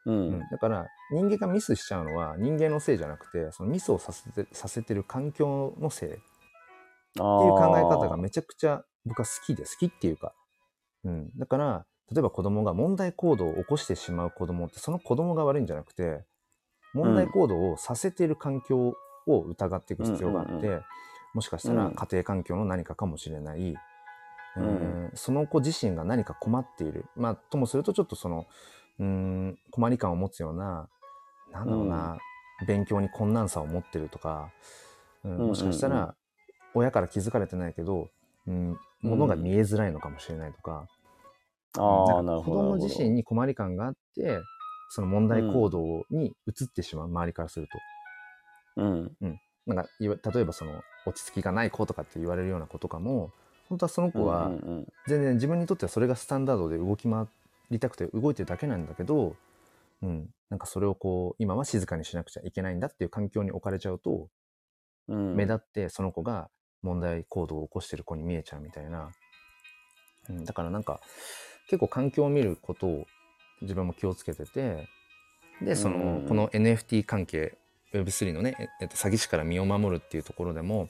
[0.06, 0.30] ううん。
[0.34, 0.40] ん。
[0.50, 6.08] だから人間がミスしちゃうのは人間のせいじゃなくてそのミスをさせてさせてる環境のせい。
[6.08, 10.32] っていう考え方がめちゃくちゃ僕は好きで好きっていうか、
[11.04, 16.20] うん、だから例えば子供が問題行動を起こしてしまう子供ってその子供が悪いんじゃなくて
[16.94, 18.94] 問題行動をさせている環境
[19.26, 20.82] を疑っていく必要があって、うんうん
[21.34, 21.94] もしかしたらうん。
[21.94, 23.76] 家庭環境の何かかもしれない、うん。
[24.56, 27.04] えーその子自身が何か困っている。
[27.16, 28.46] まあともするとちょっとその
[28.98, 30.88] うーん困り感を持つような
[31.52, 32.16] なんだろうな、
[32.66, 34.50] 勉強に困難さを持ってるとか、
[35.24, 36.14] うんうんうんもしかしたら
[36.74, 38.08] 親から気づかれてないけど、
[38.46, 40.86] うん、ものが見えづらいのかもしれないとか、
[41.76, 41.82] あ
[42.18, 42.62] あ、なんか子なるほど。
[42.62, 44.38] 供自身に困り感があって
[44.90, 47.66] その問題行動に移ってしまう、周りからする
[48.76, 48.82] と。
[48.82, 49.16] うん。
[49.66, 53.30] なんかいわ例えばその落ち着きがない子とかって言われるような子とかも
[53.68, 54.50] 本当はその子は
[55.06, 57.26] 全然自分にとってはそれがスタンダードで動き回
[57.70, 59.36] りたくて動いてるだけなんだけど、
[60.02, 64.28] うん、なんかそれをこう今は静かにしなくちゃいけないんだっていう環境に置かれちゃうと、
[65.08, 65.36] うん。
[65.36, 66.48] 目立ってその子が
[66.82, 69.10] 問題行動を起こしてる子に見えちゃうみたいな、
[70.28, 71.00] うん、だからなんか
[71.68, 73.06] 結構環境を見ることを
[73.60, 74.88] 自分も気をつけてて
[75.62, 77.58] でその、この NFT 関係
[77.92, 80.88] Web3 のね、ええっと、詐欺師から身を守るっていうところでも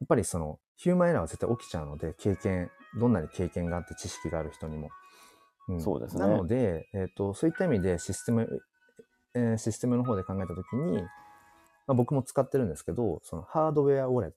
[0.00, 4.90] やっぱりそのヒューマンエラーは絶対起きちゃうので経験どんなに経験があって知識がある人にも。
[5.72, 8.60] んそうですねなので、えっとそういった意味でシステム、
[9.34, 11.00] えーシステムの方で考えた時に、
[11.86, 14.36] まあ、僕も使ってるんですけどそのハードウェアウォレット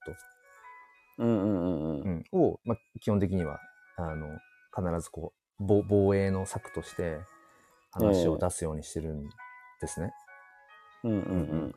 [1.17, 2.03] うんうんうんう。
[2.03, 3.59] うんんを、まあ、基本的には
[3.97, 4.27] あの
[4.73, 7.19] 必ずこう防防衛の策として
[7.91, 9.23] 話を出すようにしてるん
[9.81, 10.13] ですね。
[11.03, 11.21] うんうんう
[11.67, 11.75] ん。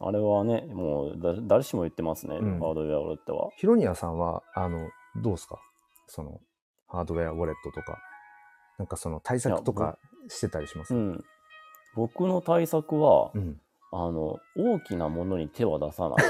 [0.00, 3.50] あれはね、もうだ誰しも言ってますね、うんハードウェアウォレットは。
[3.56, 4.88] ヒロニアさんはあの
[5.22, 5.58] どうですか？
[6.08, 6.40] その
[6.88, 7.98] ハードウェアウォレットとか
[8.78, 10.94] なんかその対策とかしてたりします？
[10.94, 11.24] うん。
[11.94, 13.60] 僕の対策は、うん
[13.92, 16.18] あの、大きなものに手は出さない。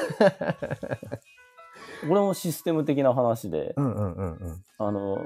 [2.07, 5.19] これもシステム的な話で、うんうんうんうんあの、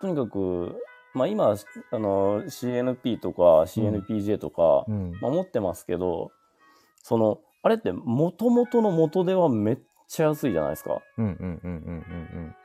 [0.00, 0.76] とにかく、
[1.14, 1.54] まあ今、
[1.90, 6.30] あの、CNP とか CNPJ とか、うんまあ、持ってますけど、
[7.02, 9.78] その、あれって元々の元ではめっ
[10.08, 11.02] ちゃ安いじゃないですか。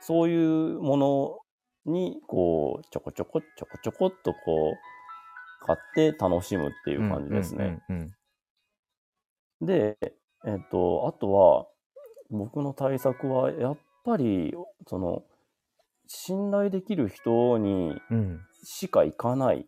[0.00, 1.38] そういうもの
[1.86, 7.82] に、こう、ちょこちょこちょこちょこっとこう、買って楽しむっていう感じですね。
[9.60, 9.96] で、
[10.46, 11.66] えっと、あとは、
[12.30, 14.54] 僕の対策は、やっぱり、
[14.86, 15.22] その、
[16.06, 18.00] 信頼できる人に
[18.62, 19.66] しか行かない。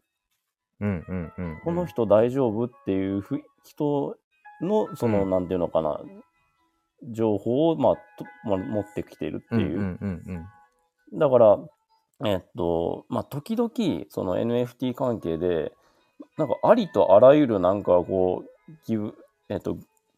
[0.80, 4.16] うんうんうんうんこの人大丈夫っていうふ人
[4.60, 6.00] の、その、うんなんていうのかな、
[7.02, 9.98] 情報を、まあ、とまあ、持ってきてるっていう。
[11.14, 11.58] だから、
[12.24, 13.70] えっと、まあ、時々、
[14.08, 15.72] その NFT 関係で、
[16.38, 19.14] なんかありとあらゆるなんかこう、ギブ、
[19.48, 19.76] えっと、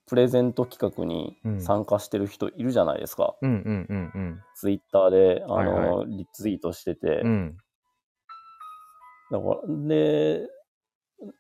[0.09, 1.61] プレゼント企画にうん。
[1.61, 3.37] 参加してる人いるじゃないですか。
[3.43, 4.43] うんうんうんうん。
[4.55, 7.21] ツイッターで、あの、はリツイートしてて。
[7.25, 7.57] うん。
[9.31, 10.49] だから、で、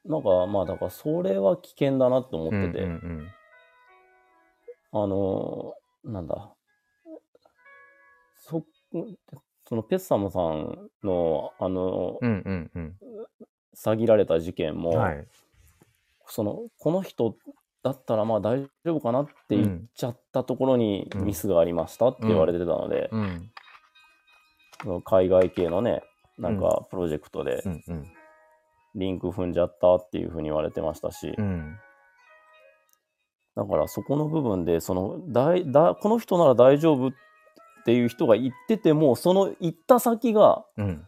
[0.04, 3.28] なんか、まあ、だから、それは危険だなと思ってて、うんうん
[4.90, 6.54] あの、なんだ、
[8.36, 8.64] そ、
[9.66, 12.96] そのペッサムさんの、あの、うんうんうん。
[13.76, 15.26] 詐欺られた事件も、はい。
[16.26, 17.36] その、この人
[17.92, 21.24] だったらまあ大丈夫かなって言っちゃったところにうん。
[21.24, 23.10] ミスがありましたって言われてたので、
[25.04, 26.02] 海外系のね、
[26.38, 27.62] なんかプロジェクトで
[28.94, 31.76] リンク踏んじゃったっていうふうに言われてましたし、うん。
[33.56, 37.10] だからそこの部分で、その、だいだこの人なら大丈夫っ
[37.84, 41.07] ていう人が言ってても、その行った先がうん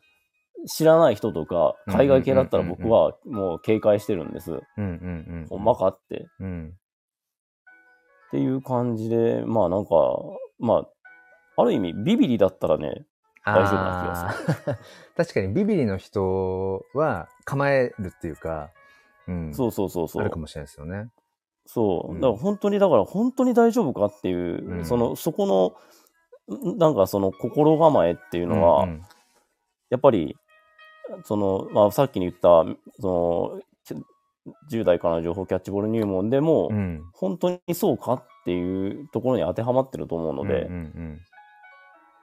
[0.67, 4.53] 知らない人とか、うん海外系だったらうんうんうん僕はもう警戒してるんです。
[4.53, 4.87] うんうんう
[5.45, 6.29] んほんまかって。
[6.41, 6.75] うん
[8.29, 9.91] っていう感じで、まあなんか、
[10.61, 10.87] ま
[11.57, 13.05] あ、ある意味ビビリだったらね、
[13.45, 14.77] 大丈夫な気がする
[15.17, 18.71] 確かにビビリの人は構えるっていうか、
[19.27, 20.39] うん、そうそうそうそうあるか。
[20.39, 21.11] もしれないですよね。
[21.67, 22.15] そう。
[22.15, 29.03] うんだから本当に、だから本当に大丈夫かっていう、うんその、そこの、んなんかその心構えっていうのは、うん
[29.91, 30.37] やっぱり、
[31.25, 32.65] その、まあさっきに言った、
[33.01, 33.07] そ
[33.57, 33.95] の、き
[34.75, 36.77] 10代からの情報キャッチボール入門でも、うん。
[36.77, 41.21] うん本当にそうかっていうところに当てはまってると思うので、うんうん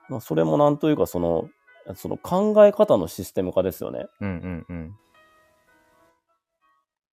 [0.10, 1.50] まあ、それもなんというかその、
[1.96, 4.08] その考え方のシステム化ですよね。
[4.20, 4.96] うんうんうん。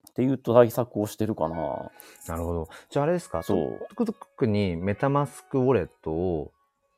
[0.09, 1.57] っていう対策をしてるかな。
[2.29, 2.69] なるほど。
[2.89, 3.95] じゃああれですか、そう。
[3.97, 6.53] と特にメタマスクウォレットを、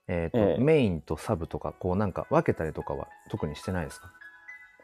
[0.07, 0.62] えーとええ。
[0.62, 4.12] メインとサブとか、こうなんか分けたりとかは特にしてないですか？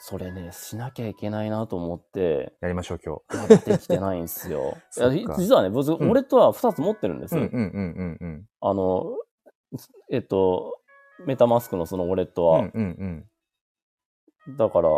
[0.04, 3.36] それね、しなきゃいけないなと思って、やりましょう、今日。
[3.40, 4.76] まだできてないんですよ。
[5.38, 7.36] 実はね、僕、うん俺とは2つ持ってるんです。
[7.36, 8.46] うんうんうんうんうん。
[8.60, 9.16] あの、
[10.10, 10.76] えっと、
[11.24, 13.28] メタマスクのそのウォレットは、うんうん
[14.58, 14.88] だから、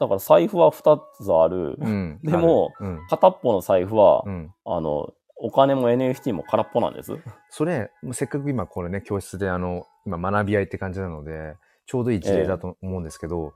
[0.00, 1.76] だから財布は2つある。
[1.78, 1.86] うん。
[1.86, 2.20] うん。
[2.22, 3.06] でもうん。
[3.08, 4.54] 片っぽの財布は、うん。
[4.66, 7.16] あの、お金も NFT も空っぽなんです。
[7.48, 13.54] それ、せっかく今これね、教室であの、今学び合いって感じなので、ちょうどいい事例だと思うんですけど、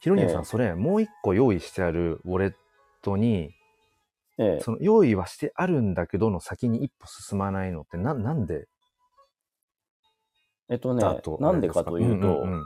[0.00, 2.52] ヒロニアさん、ええそれ、もう一個用意してあるウォレッ
[3.02, 3.54] トに、
[4.38, 4.60] ええ。
[4.60, 8.68] その用意はしてあるんだけどの先に一歩進まないのってな、なんで？
[10.68, 11.02] えっとね
[11.40, 12.62] なんでかというと、うん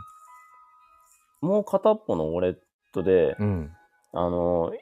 [1.40, 2.56] もう片っぽのウォレッ
[2.92, 3.72] トで、うんうん。
[4.12, 4.78] あの、例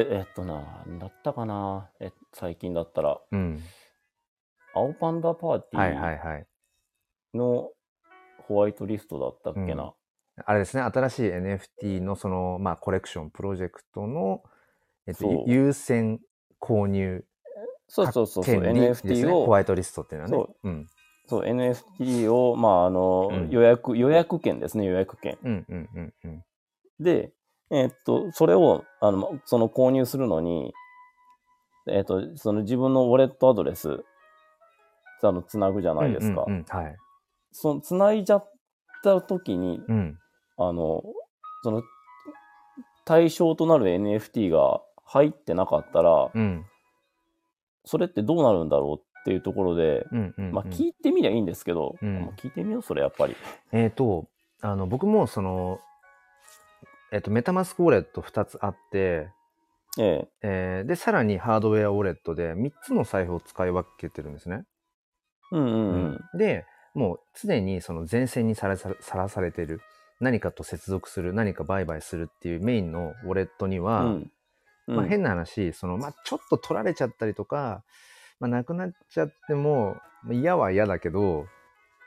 [0.00, 3.60] え、えっとな、だったかな、え最近だったら、うん。
[4.74, 6.44] 青パンダパーティー。
[7.32, 7.70] の
[8.48, 9.94] ホワイトリストだったっけな？
[10.46, 14.42] あれですね、新しい NFT のその、まあ、コレクション、プロジェクトの、
[15.06, 16.20] えっと優先
[16.60, 17.24] 購入
[17.88, 20.36] そうそうそうそう、NFT を、ホワイトリストっていうのはね。
[20.36, 20.86] そうん。
[21.26, 25.38] そう、NFT を、まあ、あの、うん予約、予約権ですね、予約権。
[25.42, 26.44] うんうんうんうん。
[27.00, 27.32] で、
[27.70, 30.72] えっと、それを、あの、まその購入するのに、
[31.90, 34.04] えっと、その自分のウォレットアドレス、
[35.22, 36.44] あの、つなぐじゃないですか。
[36.46, 36.96] うんうんうんはい。
[37.52, 38.52] その、つないじゃっ
[39.02, 40.18] た時に、うん。
[40.58, 41.02] あの、
[41.62, 41.82] その、
[43.04, 46.66] 対象となる NFT が入ってなかったら、うん。
[47.84, 50.52] それってどうなるんだろうっていうところで、うんうんうん。
[50.52, 53.36] まあ、聞いてみりゃいいんですけど、うんまあ聞いてみよう、それやっぱり。
[53.72, 54.26] えっ、と、
[54.60, 55.80] あの、僕もその、
[57.12, 59.30] えっ、と、メタマスクウォレット2つあって、
[59.98, 60.28] ええ。
[60.42, 64.64] えーで、さらにハードウェアウォレットで3つの財布を使い分けてるんですね。
[65.50, 66.38] うんうんうん。
[66.38, 69.80] で、もう常にその前線にさらささらされてる、
[70.20, 74.30] 何かと接続する、何か売買するっていうメインのウォレットには、うん。
[74.86, 77.84] まあ、変な話、その、まあ、ちょっと取られちゃったりとか、
[78.40, 81.46] まあ、なくなっちゃっても、まあ嫌は嫌だけど、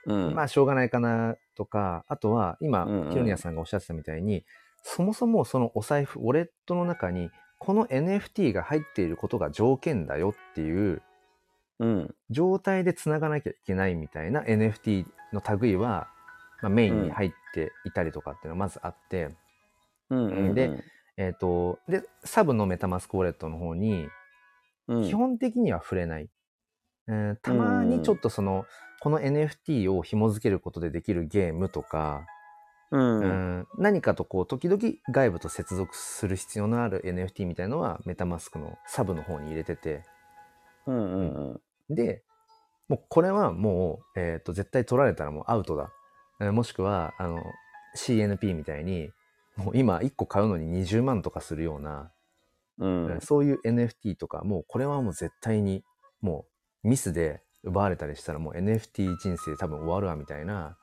[0.07, 3.09] うん、まあ、しょうがないかなとか、あとは、今、うんうん。
[3.11, 4.43] ヒロニアさんがおっしゃってたみたいに、
[4.81, 11.03] そもそもそのお財布、ウォレットの中に、この NFT が入っていることが条件だよっていう
[11.81, 12.15] うん。
[12.29, 16.07] 状態で繋がなきゃいけないみたいな NFT の類は、
[16.61, 19.29] まあ、メインに入っていたりとかっていうのがまずあって、
[20.09, 20.53] うんうんうん。
[20.53, 20.83] で
[21.17, 24.07] えっ、と、で、サブのメタマスクウォレットの方に、
[24.87, 26.29] うん、基本的には触れない。
[27.07, 28.65] えーたまにちょっとその、
[29.01, 32.25] この NFT を紐付けることでできるゲームとか、
[32.91, 33.59] うん、ううん。
[33.61, 34.81] ん何かとこう、時々
[35.11, 40.03] 外部と接続する必要のある NFT みたいのは、メタマスクのサブの方に入れてて、
[40.87, 42.23] うんうんで、
[42.87, 45.91] もうこれはもう、えっ、と、絶対取られたらもうアウトだ。
[46.41, 47.43] えーもしくは、あの、
[47.95, 49.11] CNP みたいに、
[49.55, 52.11] もう今1個買うのに20万とかするような、
[52.79, 53.05] うん。
[53.11, 55.83] えーそういう NFT とか、もうこれはもう絶対に、
[56.21, 56.45] も
[56.83, 60.77] うミスで奪われたりしたらもう NFT 人生多分終わるわみたいな、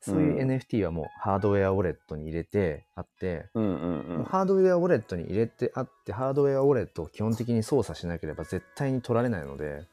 [0.00, 9.86] そういううん NFT はもうハードウェアウォレットに入れてあって、うんうんもうハードウェアウォレットに入れてあって、ハードウェアウォレットを基本的に操作しなければ絶対に取られないので、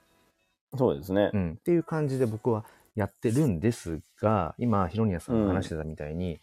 [0.73, 0.79] うん。
[0.79, 1.37] そうですねう。
[1.37, 2.65] ん、っていう感じで僕は
[2.95, 6.39] やってるんですが、今、ヒロニアさんが話してたみたいに、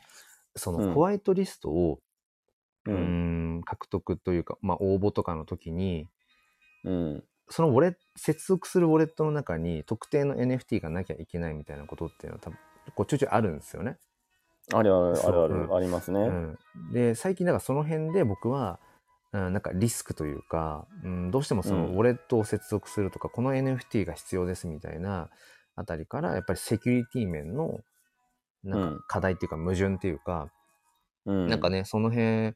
[0.56, 2.00] そうんのホワイトリストを、
[2.86, 2.90] う。
[2.90, 6.08] うんん、獲得というか、まあ、応募とかの時に、
[6.84, 7.24] うん。
[7.48, 12.58] そのウォレ接続するウォレットの中に特定の NFT がなきゃいけないみたいなことっていうのは多分、
[12.94, 13.98] こうちょいちょいあるんですよね。
[14.72, 16.20] あるあるあるある、うんありますね。
[16.20, 16.58] うん、
[16.92, 18.78] で、最近だからその辺で僕は、
[19.32, 25.28] うん、なんかリスクというか、うん、どうしてもそのうんウォレットを接続するとか、この NFT が必要ですみたいな
[25.76, 27.80] あたりから、やっぱりセキュリティ面の
[28.64, 30.50] なんうんか課題っていうか矛盾っていうか、
[31.26, 31.48] うん。
[31.48, 32.54] なんかね、その辺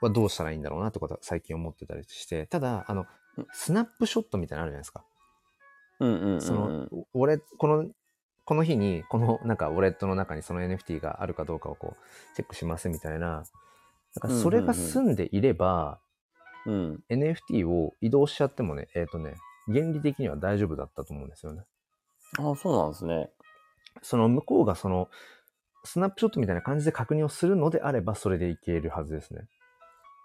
[0.00, 5.04] はどうしたらいいんだろうなってことは最近思ってたりして、ただ、あのうん、スナップショットみたいなのあるじゃないですか。
[6.00, 6.40] うんうんうんうん。
[6.40, 7.88] その、ウォレこの、
[8.44, 13.44] この日に、このなんかウォレットの中にその NFT があるかどうかをこう、チェックしますみたいな。
[14.22, 16.00] なんかそれが済んでいれば、
[16.66, 17.04] うん。
[17.08, 19.36] NFT を移動しちゃってもね、えっ、とね、
[19.66, 21.62] 原理的には大丈夫だったと思うんですよね。
[22.38, 23.30] あそうなんですね。
[24.02, 25.08] その向こうがその、
[25.84, 29.48] スナップショットみたいな感じで確認をするのであれば、それでいけるはずですね。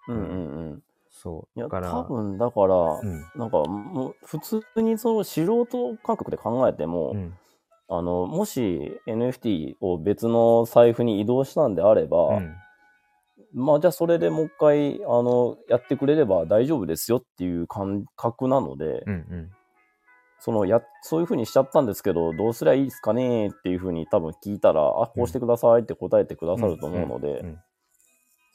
[0.08, 0.84] うんうんうん。
[1.12, 1.60] そう。
[1.60, 3.26] いや、だから、多分だから、うん。
[3.36, 7.34] なんかもう普通にその素人感覚で考えても、うん。
[7.88, 12.56] あの、もし NFT を別の財布に移動したんであれば、うん。
[13.54, 19.14] まあじゃあそれでもう一回、あの、やってくれれば大丈夫ですよっていう感覚なので、うん。
[19.14, 19.52] うん。
[20.46, 27.60] そのや、そういうふうにしちゃったんですけど、どうすりゃいいですかねっていうふうに多分聞いたら、あ、こうしてくださいって答えてくださると思うので、うんうん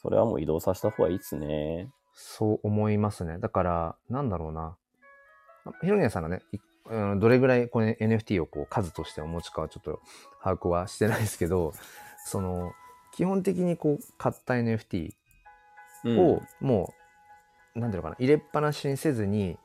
[0.03, 1.91] それはもう移動させた方がいいですね。
[2.15, 3.37] そう思いますね。
[3.37, 4.75] だから、なんだろうな。
[5.83, 6.57] ヒロニアさんがね、い
[6.89, 9.99] うんどれぐらいこれ NFT をこう数としてお持ちかはちょっと
[10.41, 11.73] 把握はしてないですけど、
[12.25, 12.71] その、
[13.13, 15.11] 基本的にこう買った NFT
[16.05, 16.95] うんをも
[17.75, 19.59] う、なんていうのかな、入れっぱなしにせずに、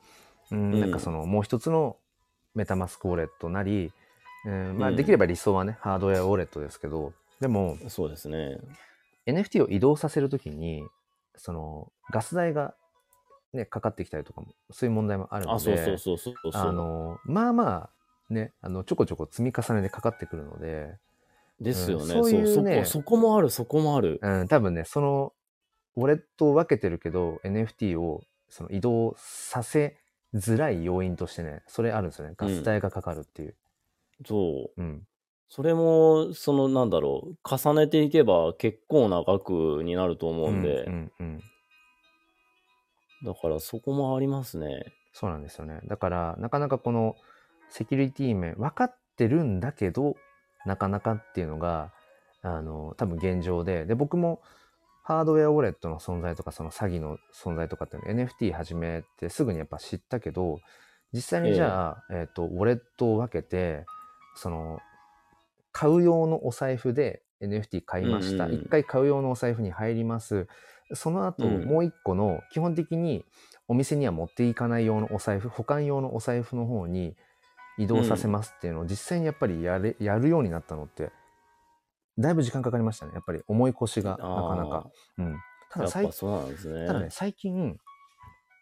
[0.51, 1.97] うん、うんなんかそのもう一つの
[2.57, 3.93] メタマスクウォレットなり、
[4.45, 8.57] うんまあうんできれば理想はね、ハードウェアウォレットですけど、でもそうですね。
[9.27, 10.83] NFT を移動させるときに、
[11.35, 12.73] そのガス代が
[13.53, 16.61] ね、かかってきたりとかも、そういう問題もあるのあ、で、そうそうそうそうそう。
[16.61, 17.89] あの、まあま
[18.29, 20.95] あ、ね、あの、ちょこちょこ積み重ねでかかってくるので、
[21.59, 22.03] ですよね。
[22.03, 24.19] うんそういうそねこ、そこもある、そこもある。
[24.21, 25.33] うん、多分ね、その、
[25.95, 29.97] ウォレットを分けてるけど、NFT をその移動させ
[30.33, 32.33] づらい要因としてね、それあるんですよね。
[32.37, 33.55] ガス代がかかるっていう。
[34.25, 34.81] そう。
[34.81, 35.07] うん。
[35.49, 41.39] それも、その、なんだろう、重ねていけば結構な額になると思うんで、うん、うん、うん。
[43.25, 44.85] だからそこもありますね。
[45.13, 45.79] そうなんですよね。
[45.85, 47.15] だから、なかなかこの
[47.69, 50.15] セキュリティ面、分かってるんだけど、
[50.65, 51.93] なかなかっていうのが、
[52.41, 54.41] あの、多分現状で、で、僕も
[55.07, 60.59] ハードウェアウォレットの存在とか、その詐欺の存在とかっていうの NFT 始めてすぐにやっぱ知ったけど、
[61.13, 63.85] 実際にじゃあ、えっ、と、ウォレットを分けて、
[64.35, 64.81] その、
[65.71, 68.47] 買う用のお財布で NFT 買いました。
[68.47, 70.45] うんうんうん一、回買う用のお財布に入ります。
[70.91, 73.23] その後、うんもう一個の、基本的に
[73.69, 77.15] お店には持っていかない用のお財布、保管用のお財布の方に
[77.77, 81.11] 移動させますっていうのを実際にやっぱりやれ、やるようになったのって、
[82.19, 83.11] だいぶ時間かかりましたね。
[83.13, 84.89] やっぱり思い越しがなかなか。
[85.17, 85.37] うん。
[85.69, 86.87] ただ最やっぱそうなんですね。
[86.87, 87.77] ただね、最近、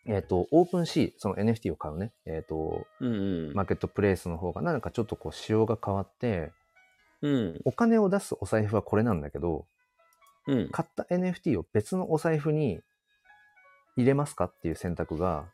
[0.07, 3.53] えっ、と、オープンシー、その NFT を買うね、えっ、と、うんうん。
[3.53, 6.51] マーケットプレイスの方がなんかちょっとこう仕様が変わって、
[7.21, 7.61] うん。
[7.65, 9.65] お金を出すお財布はこれなんだけど、
[10.47, 10.69] うん。
[10.69, 12.81] 買った NFT を別のお財布に
[13.97, 15.45] 入れますかっていう選択が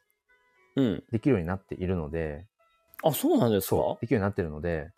[0.76, 1.04] うん。
[1.12, 2.46] できるようになっているので、
[3.04, 3.98] あ、そうなんですか？
[4.02, 4.92] できるようになってるので、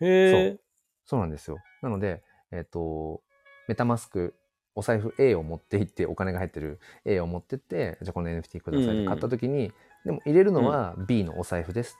[0.00, 0.58] へえ。
[1.04, 1.58] そうなんですよ。
[1.82, 2.22] なので、
[2.52, 3.22] えっ、と、
[3.68, 4.34] メタマスク、
[4.74, 8.98] お財布 A を持って行って、お金が入ってる A を持ってって、じゃあこの NFT くださいうんうん。
[9.00, 9.72] って買った時に、
[10.04, 11.98] でも入れるのは B のお財布です。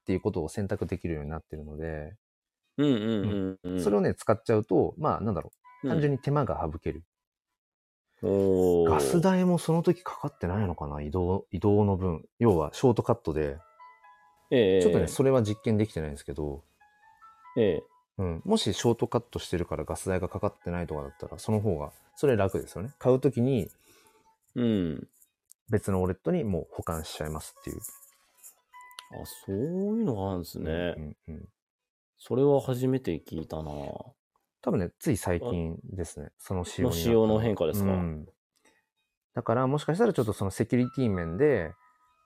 [0.00, 2.14] っていうことを選択できるようになってるので、
[2.78, 3.82] うんうんうんうん。
[3.82, 5.52] それをね、使っちゃうと、まあなんだろ
[5.84, 6.16] う、単純に。
[6.16, 7.04] に手間が省ける。
[8.22, 8.88] おー。
[8.88, 11.02] ガス代もその時かかってないのかな？
[11.02, 12.24] 移動、移動の分。
[12.38, 13.58] 要はショートカットで、
[14.50, 14.82] ええ。
[14.82, 16.64] ちょっとね、それは実験できてないんですけど、
[17.56, 22.90] ええうん、もしショートカットしてるからガス代がかかってないとかだったら、その方が、それ楽ですよね。
[22.98, 23.68] 買う時に
[24.54, 25.08] うん。
[25.70, 27.78] 別のウォレットにもう保管しちゃいますっていう。
[27.78, 29.54] あ、そう
[29.98, 30.70] いうのがあるんですね。
[30.70, 31.48] うんうん、
[32.18, 37.92] それは初めて聞いたな多分ね、つい最近ですね、その仕様の仕様の変化ですか？
[37.92, 38.28] うん
[39.34, 41.72] だから、もしかしたらちょっとそのセキュリティ面で、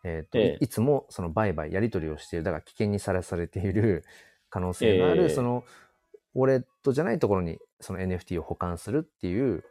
[0.02, 4.04] えっ、と、ええいいつもその売買、やり取りをしている、だから危険にさらされている
[4.50, 5.64] 可能性のある、ええその、
[6.34, 9.64] ウォレットじゃないところにその NFT を保管するっていう、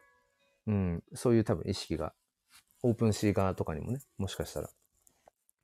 [0.67, 2.13] うん、そういう多分意識が、
[2.83, 4.69] オープンシー側とかにもね、もしかしたら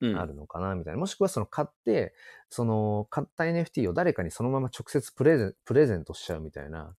[0.02, 0.20] うん。
[0.20, 1.00] あるのかな、みたいな。
[1.00, 2.14] もしくはその買って、
[2.50, 6.96] その買った NFT を誰かにそのまま直接プレゼンプレゼントしちゃうみたいな、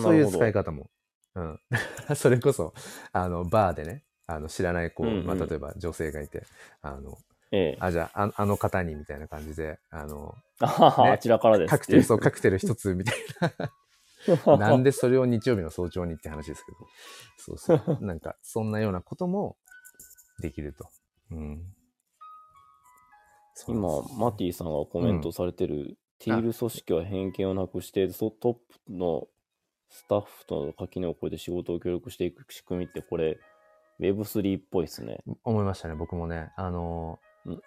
[0.00, 0.90] そういう使い方も。
[1.34, 1.60] うん。
[2.14, 2.74] それこそ、
[3.12, 6.44] あの、バーでね、あの、知らない子、うんうんまあ、例えば女性がいて、
[6.82, 7.16] あの、
[7.50, 7.76] ええ。
[7.80, 11.70] あ、じゃあ、ああの方に、みたいな感じで、あの、あちらからです。
[11.70, 13.14] カクテル、そう、カクテル一つ、みたい
[13.58, 13.72] な。
[14.58, 16.78] なんでそれを日曜日の早朝にって話ですけど。
[17.38, 17.98] そうそう。
[18.04, 19.56] なんか、そんなようなことも
[20.40, 20.88] できると。
[21.30, 21.74] うん。
[23.66, 28.54] 今、マティさんがコメントされてる、ティール組織は偏見をなくして、そトッ
[28.86, 29.28] プの
[29.88, 33.38] スタッフとの垣根を越えて仕事を協力していく仕組みって、これ、
[34.00, 35.18] Web3 っぽいですね。
[35.44, 36.52] 思いましたね、僕もね。
[36.56, 37.62] あのうん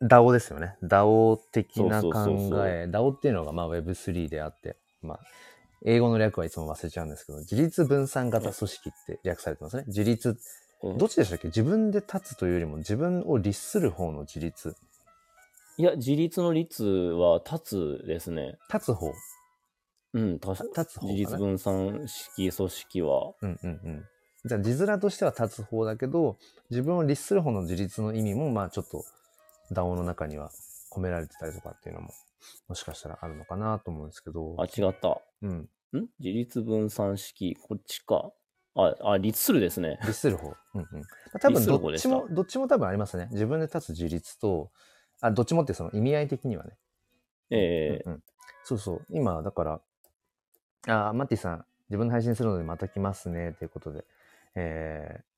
[0.00, 0.76] DAO ですよね。
[0.84, 2.86] DAO 的な考そうそうそうそうえ。
[2.88, 5.20] DAO っていうのがまあ Web3 であって、まあ、
[5.84, 9.84] 英語の略はいつも忘れちゃうんですけど、自立分散型組織って略されてますね。
[9.88, 10.38] 自立、
[10.82, 11.48] うんどっちでしたっけ？
[11.48, 14.76] 自分で立つというよりも自分を律する方の自立。
[15.78, 18.58] いや、自立の率は立つですね。
[18.72, 19.12] 立つ方。
[20.12, 23.32] うん、た立つ方自立分散式組織は。
[23.42, 24.04] うんうんうん。
[24.44, 26.36] じゃあ字面としては立つ方だけど、
[26.70, 29.04] 自分を律する方の自立の意味も、まあちょっと
[29.72, 30.50] DAO の中には
[30.90, 32.10] 込められてたりとかっていうのも、
[32.68, 34.56] もしかしたらあるのかなと思うんですけど。
[34.58, 35.20] あ、違った。
[35.42, 35.50] うん。
[35.50, 35.68] ん？
[36.18, 38.32] 自立分散式、こっちか。
[38.74, 39.98] あ、あ、立するですね。
[40.02, 40.48] 律する方。
[40.74, 41.00] うんうん。
[41.00, 43.28] まあ多分どっちも、どっちも多分ありますね。
[43.30, 44.70] 自分で立つ自立と、
[45.20, 46.76] あ、どっちもってその意味合い的にはね。
[47.50, 48.22] ええうんうん
[48.66, 49.06] そうそう。
[49.10, 49.80] 今、だから、
[51.08, 54.04] あ、マッティさん、自分で配信するのでまた来ますね、ということで。
[54.54, 55.34] えー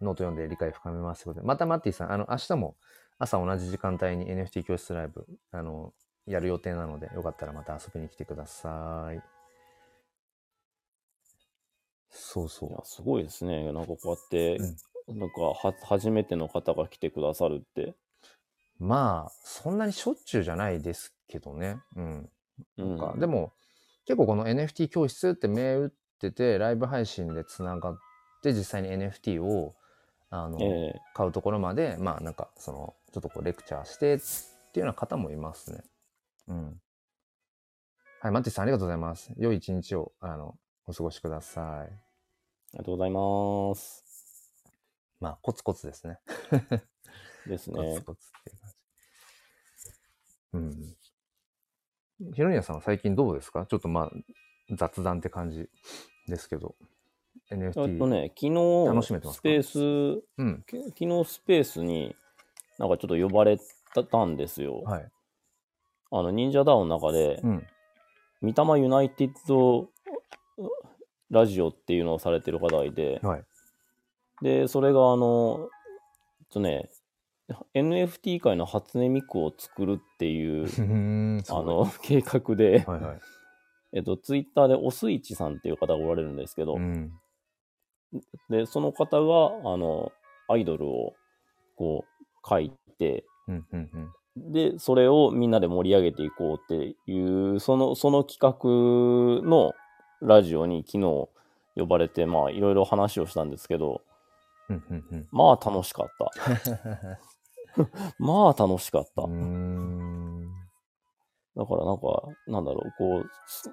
[0.00, 2.76] ノート読んで理解深めますということで、またマッティさん、あの、明日も
[3.18, 5.92] 朝同じ時間帯に NFT 教室ライブ、あの、
[6.26, 9.22] やる予定なので、よかったらまた遊びに来てください。
[12.10, 13.72] そうそいや、すごいですね。
[13.72, 14.58] なんかこうやって、
[15.08, 17.82] なんかは、初めての方が来てくださるって。
[17.82, 17.96] う。
[18.80, 21.80] まあ、そんなにしょっちゅうじゃないですけどね。
[21.94, 22.30] うん。
[22.78, 22.98] うん。
[22.98, 23.52] かでも
[24.04, 27.98] 結構この NFT 教室って銘打っててライブ配信でつながっ
[28.40, 29.74] て実際に NFT を
[30.30, 30.64] あの、え
[30.96, 34.18] え買うところまでまあなんかそのちょっとこうレクチャーしてっ
[34.72, 35.84] ていうような方もいますね。
[36.48, 36.80] うん。
[38.20, 39.32] はい、マッティさんありがとうございます。
[39.36, 41.64] 良い一日をあのお過ごしください。
[41.64, 44.04] ありがとうございます。
[45.20, 46.18] まあコツコツですね。
[47.46, 48.00] ですコツね。
[48.00, 48.70] コツっていう感
[50.70, 50.96] じ。
[52.24, 52.32] うん。
[52.34, 53.66] ひろにやさんは最近どうですか？
[53.66, 54.10] ちょっとまあ
[54.74, 55.68] 雑談って感じ
[56.26, 56.74] ですけど。
[57.50, 57.90] NFT。
[57.92, 59.40] えっとね、昨日楽しめてますか？
[59.40, 60.64] スペース、うん。
[60.66, 62.14] き昨日スペースに
[62.78, 63.58] なんかちょっと呼ばれ
[64.10, 64.82] たんですよ。
[64.82, 65.08] はい。
[66.10, 67.66] あの、忍者ダウンの中で、うん。
[68.42, 69.88] 三玉ユナイテッド
[71.30, 73.44] ラジオっていうのをされてる方がいて、はい。
[74.42, 75.68] で、それがあの、
[76.40, 76.90] えっとね、
[77.74, 81.42] NFT 界の初音ミクを作るっていう、 うん。
[81.48, 83.20] あの、計画で、はいはい。
[83.92, 87.12] えっと、ツイッターでおすいちさんっていう方がおられるんですけど、うん。
[88.50, 90.12] で、その方が、あの、
[90.48, 91.14] アイドルを、
[91.76, 93.66] こう、書いて、うん。
[93.72, 93.90] うん。
[94.36, 94.52] うん。
[94.52, 97.20] で、それをみんなで盛り上げていこうってい
[97.54, 99.72] う、その、その企画の
[100.20, 101.28] ラジオに昨日
[101.76, 104.02] 呼ばれて、まあ、いろいろ話をしたんですけど、
[104.68, 104.76] うん。
[104.88, 105.28] うん。
[105.30, 106.30] まあ、楽しかった。
[108.18, 109.22] まあ、楽しかった。
[109.22, 110.50] うん。
[111.56, 113.70] だからなんか、なんだろう、こう、す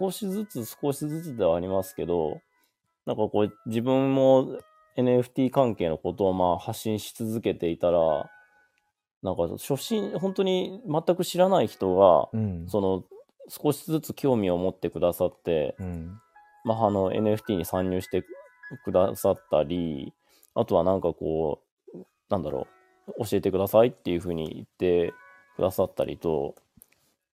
[0.00, 2.40] 少しずつ少しずつではありますけど、
[3.08, 4.58] なんかこう、自分も
[4.98, 8.28] NFT 関係のことをまあ発信し続けていたら、
[9.22, 12.68] なんか初心、本当に全く知らない人が、うん。
[12.68, 13.04] その、
[13.48, 16.20] 少しずつ興味を持ってくださって、うん。
[16.66, 18.22] まあ、あの、NFT に参入して
[18.84, 20.12] くださったり、
[20.54, 21.62] あとはなんかこ
[21.94, 21.98] う、
[22.28, 22.66] なんだろ
[23.18, 25.14] う、教えてくださいっていうふうに言って
[25.56, 26.56] くださったりと、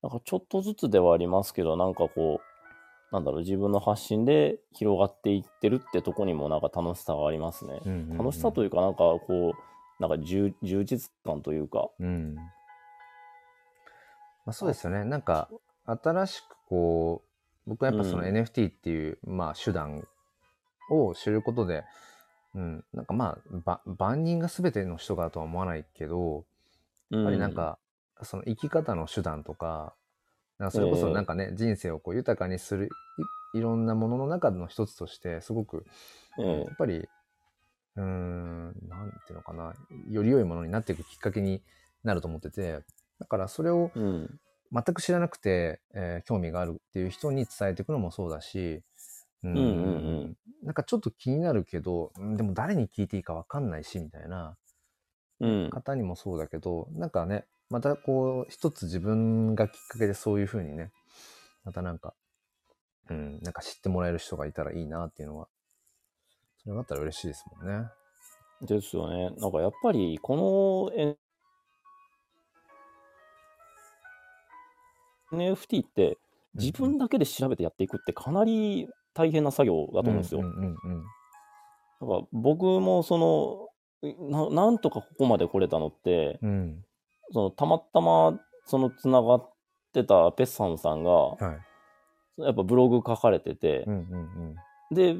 [0.02, 2.55] なんかちょっとずつではありますけど、なんかこう、
[3.16, 7.80] なんだろう、自分の発信で広がっていってるってとこにもなんか楽しさがありますね。
[7.86, 8.18] うん。
[8.18, 12.36] 楽しさというか、なんかこう、なんか充充実感というか、うん。
[12.36, 12.43] ま
[14.47, 15.05] あそうですよね。
[15.05, 15.49] なんか、
[15.86, 17.24] 新しくこ
[17.66, 20.05] う、僕はやっぱそのうん NFT っていう、まあ手段
[20.89, 21.86] を知ることで、
[22.53, 26.43] うん、なんかまあ、ば万人が全ての人がとは思わないけど、
[27.11, 27.80] ややっぱりなんか、
[28.24, 29.93] その生き方の手段とか、
[30.58, 32.89] なんかそれこそええなんかね、人生をこう豊かにする
[33.53, 35.86] いいろんなものの中の一つとして、すごく、
[36.39, 37.08] えやっぱり、
[37.95, 39.74] うーん、なんていうのかな、
[40.10, 41.62] より良いものになっていくきっかけに
[42.03, 42.84] なると思ってて、
[43.20, 43.91] だからそれを。
[44.72, 48.82] 全く知らなくて、えー興味があるっていう人に伝えていくのもそうだし、
[49.43, 49.62] ううんうんう
[50.28, 54.58] んなんかちょっと気になるけど、うんでも誰に聞いていいかわかんないし、みたいな
[55.39, 55.70] うん。
[55.70, 60.91] 方にもそうだけど、なんかね、またこう、一つ自分がきっかけでそういうふうにね、
[61.63, 62.13] またなんか、
[63.09, 65.47] うん、なんか知ってもらえる人がいたらいいなっていうのは、
[66.63, 67.88] それがあったら嬉しいですもんね。
[68.61, 69.32] ですよね。
[69.38, 71.16] なんかやっぱり、このえ
[75.32, 76.18] NFT って
[76.53, 80.41] 自分だけで調べてやっていくってかなり大変な作業だと思うんですよ。
[82.32, 83.70] 僕もその
[84.30, 86.86] な、なんとかここまで来れたのって、うん。
[87.30, 87.34] うん。
[87.34, 89.52] そのたまたまそのつながっ
[89.94, 91.38] てたペッサンさんが、は
[92.38, 92.44] い。
[92.44, 94.56] やっぱブログ書かれててう、んうん
[94.92, 95.16] で、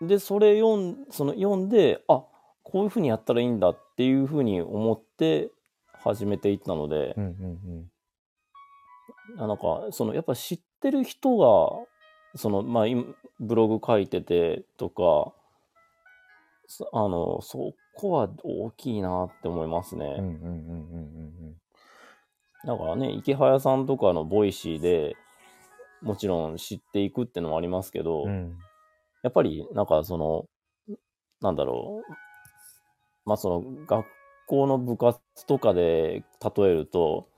[0.00, 2.24] で、それ読んその読んで、あ
[2.62, 5.50] こういうふうにやったらいいんだっていうふうに思って
[5.92, 7.24] 始めていったのでうん。
[7.24, 7.90] う、んうん
[9.36, 11.86] あなんか、そのやっぱ知ってる人が、
[12.38, 13.04] その、まあ、今
[13.40, 15.32] ブログ書いててとか、
[16.66, 20.04] そあの、そこは大きいなって思いますね。
[20.06, 20.14] うん。
[20.14, 21.54] うんうんうんうん
[22.66, 25.16] だからね、イケハヤさんとかの Voicy で
[26.02, 28.58] もちろん知っていくってのもありますけど、うんうん。
[29.22, 30.46] やっぱりなんかその、
[31.40, 32.12] なんだろう、
[33.24, 34.06] まあその学
[34.48, 36.24] 校の部活とかで
[36.56, 37.28] 例えると、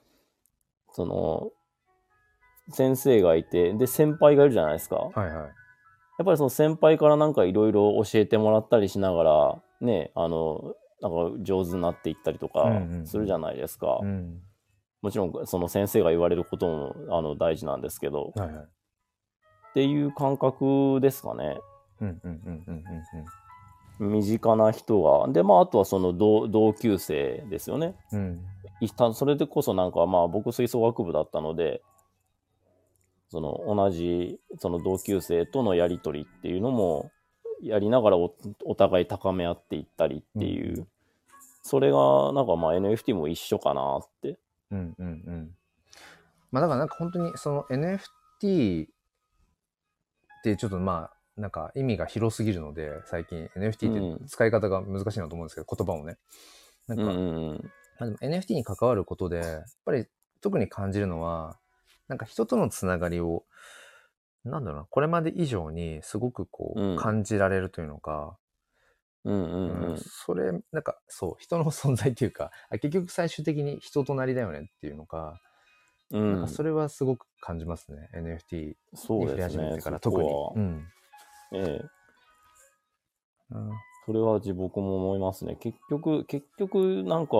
[0.92, 1.50] その、
[2.72, 4.96] 先生がいて、で、先輩がいるじゃないですか。
[4.96, 5.34] はいはい。
[6.18, 14.00] やっぱりその先輩からなんかいろいろ教えてもらったりしながら、ね、あの、なんか上手になっていったりとかうんうんうんするじゃないですか。
[14.02, 14.40] うん。
[15.02, 18.64] もちろんその先生が言われることもあの大事なんですけど、はいはい。
[18.64, 21.58] っていう感覚ですかね。
[22.00, 22.84] うんうんうんうん
[23.98, 24.12] うんうん。
[24.12, 27.94] 身近な人が、で、まあ、あとはその同同級生ですよね。
[28.12, 28.40] うん。
[29.14, 31.82] それでこそなんか、まあ、僕吹奏楽部だったので、
[33.28, 37.10] その同じその同級生とのやりとりっていうのも
[37.62, 38.34] やりながらお
[38.64, 40.86] お互い高め合っていったりっていう、
[41.62, 44.38] それがなんかまあ NFT も一緒かなって。
[44.70, 45.50] うんうんうん。
[46.50, 48.88] まあだからなんか本当にその NFT っ
[50.42, 56.16] てちょっとまあなんか意味が広すぎるので最近 NFT うんって使い方が難しいなと思うんですけど、言葉もね。
[56.86, 60.06] なんか、うんうんうんまあでも NFT に関わることでやっぱり
[60.40, 61.58] 特に感じるのは
[62.08, 63.44] なんか人とのつながりを
[64.44, 66.96] なんだろうなこれまで以上にすごくこう、うん。
[66.96, 68.36] 感じられるというのか、
[69.24, 75.38] うんうんううんんそれなんかそう人の存在っていうかあ結局最終的に人となりだよねっていうのか、
[76.10, 76.32] うん。
[76.32, 80.28] なんかそれはすごく感じますね NFT に触れそうですね始めてから、そ特に。
[80.28, 80.52] こ、は。
[80.56, 80.86] うん。
[81.52, 81.82] ええ。
[83.50, 83.70] うん。
[84.06, 85.56] それは自僕も思いますね。
[85.60, 87.36] 結局、結局、なんか、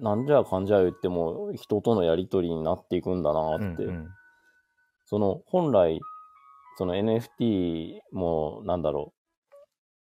[0.00, 3.84] なんじゃかんじゃ言っても、人とのやりとりになっていくんだなって。
[3.84, 4.08] うん
[5.04, 6.00] その、本来、
[6.78, 9.12] その NFT も、なんだろ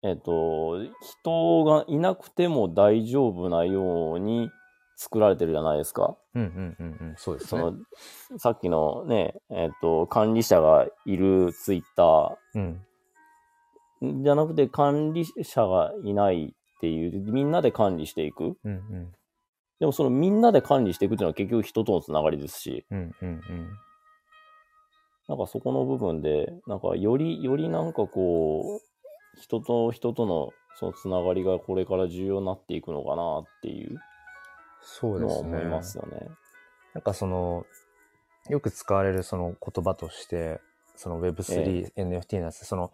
[0.03, 0.07] う。
[0.07, 0.79] えっ、と、
[1.23, 4.49] 人がいなくても大丈夫なように
[4.95, 6.17] 作られてるじゃないですか。
[6.35, 7.15] うんうんうんうん。
[7.17, 7.61] そうですね。
[7.61, 12.81] その、さっきのね、えっ、と、管理者がいるツイッタうん。
[14.01, 18.57] ーじゃなくて管理者がいないっていう、みんなで管理していく。
[18.63, 19.11] うんうん。
[19.79, 23.69] でもそのみんなで管理していくっていうのは結局人とのつながりですし、うんうんうん
[25.27, 33.99] なんかそこの部分で、なんかより、よりなんかこう、人と人とのそのつながりがこれから重要になっていくのかなっていう
[35.19, 36.27] のは思いますよね。
[36.93, 37.65] なんかその
[38.49, 40.59] よく使われるその言葉として
[40.95, 42.91] その Web3、NFT のやつその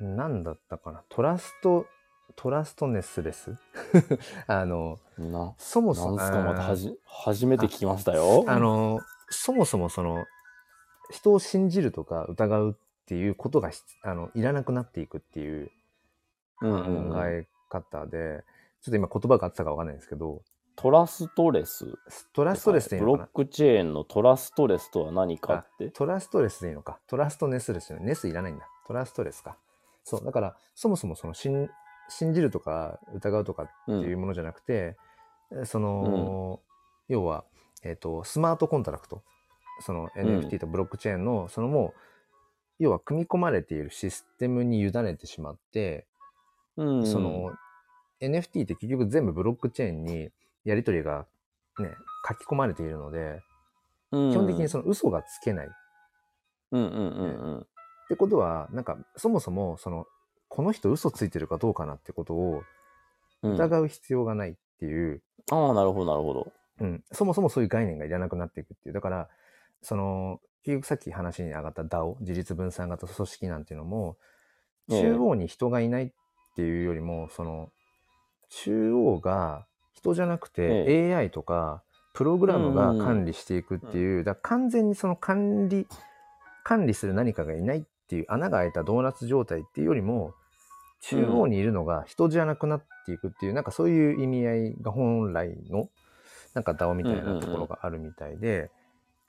[0.00, 1.02] 何だったかな？
[1.08, 1.86] トラスト
[2.34, 3.54] トラストネスレス
[4.48, 6.40] あのな、そもそもなんすか？
[6.42, 8.44] またあーはじ、初めて聞きましたよ。
[8.48, 10.24] あのそもそもその
[11.10, 12.74] 人を信じるとか疑うっ
[13.06, 15.70] ていうことがひあのいらなくなっていくっていう
[16.62, 18.44] うん考うんうんえ方で、
[18.82, 20.42] ちょっと今言葉があったかわかんないんですけど
[20.76, 21.98] トラストレス。
[22.34, 23.24] トラストレスでいいのかな？
[23.32, 25.88] ブロックチェーンのトラストレスとは何かって？
[25.90, 26.98] トラストレスでいいのか。
[27.06, 28.04] トラストネスレスよね。
[28.04, 28.68] ネスいらないんだ。
[28.86, 29.56] トラストレスか。
[30.04, 30.24] そう。
[30.24, 31.70] だから、そもそもその信
[32.08, 34.96] 信じるとか疑うとかっていうものじゃなくて、
[35.64, 36.60] その、
[37.08, 37.44] 要は、
[37.82, 39.22] えっ、と、スマートコントラクト。
[39.80, 42.00] その NFT とブロックチェーンの、そのもう、
[42.78, 46.06] 要は組み込まれているシステムに委ねてしまって、
[46.76, 47.52] うん、その
[48.20, 50.30] NFT って結局全部ブロックチェーンに
[50.64, 51.26] やり取りが
[51.78, 51.90] ね、
[52.26, 53.40] 書き込まれているので、
[54.12, 55.68] うん、基本的にその嘘がつけない。
[56.72, 57.66] うんうんうん
[58.06, 60.06] ってことは、なんか、そもそも、その、
[60.48, 62.62] この人嘘ついてるかどうかなってことを
[63.42, 63.50] うん。
[63.50, 66.52] うん、疑う必要がないっていう、ああ、なるほど、なるほど。
[66.80, 68.94] うん、そもそもそういう概念がいらなくなっていくっていう。
[68.94, 69.28] だから、
[69.82, 74.16] その、結局さっき話に上がった DAO、自立分散型組織なんていうのも、
[74.90, 75.00] ええ。
[75.02, 76.10] 中央に人がいないっ
[76.56, 77.70] ていうよりも、その、
[78.48, 81.82] 中央が人じゃなくてえ AI とか、
[82.14, 85.86] プログラムが管理していくっていう、だ完全にその管理、
[86.64, 90.34] 管理する何かがいないっていう穴が開いたドーナツ状態っていうよりも、
[91.02, 95.88] 中央にいるのが人じゃなくなっていくっていう、なんかそういう意味合いが本来の、
[96.54, 98.70] なんか DAO みたいなところがあるみたいで、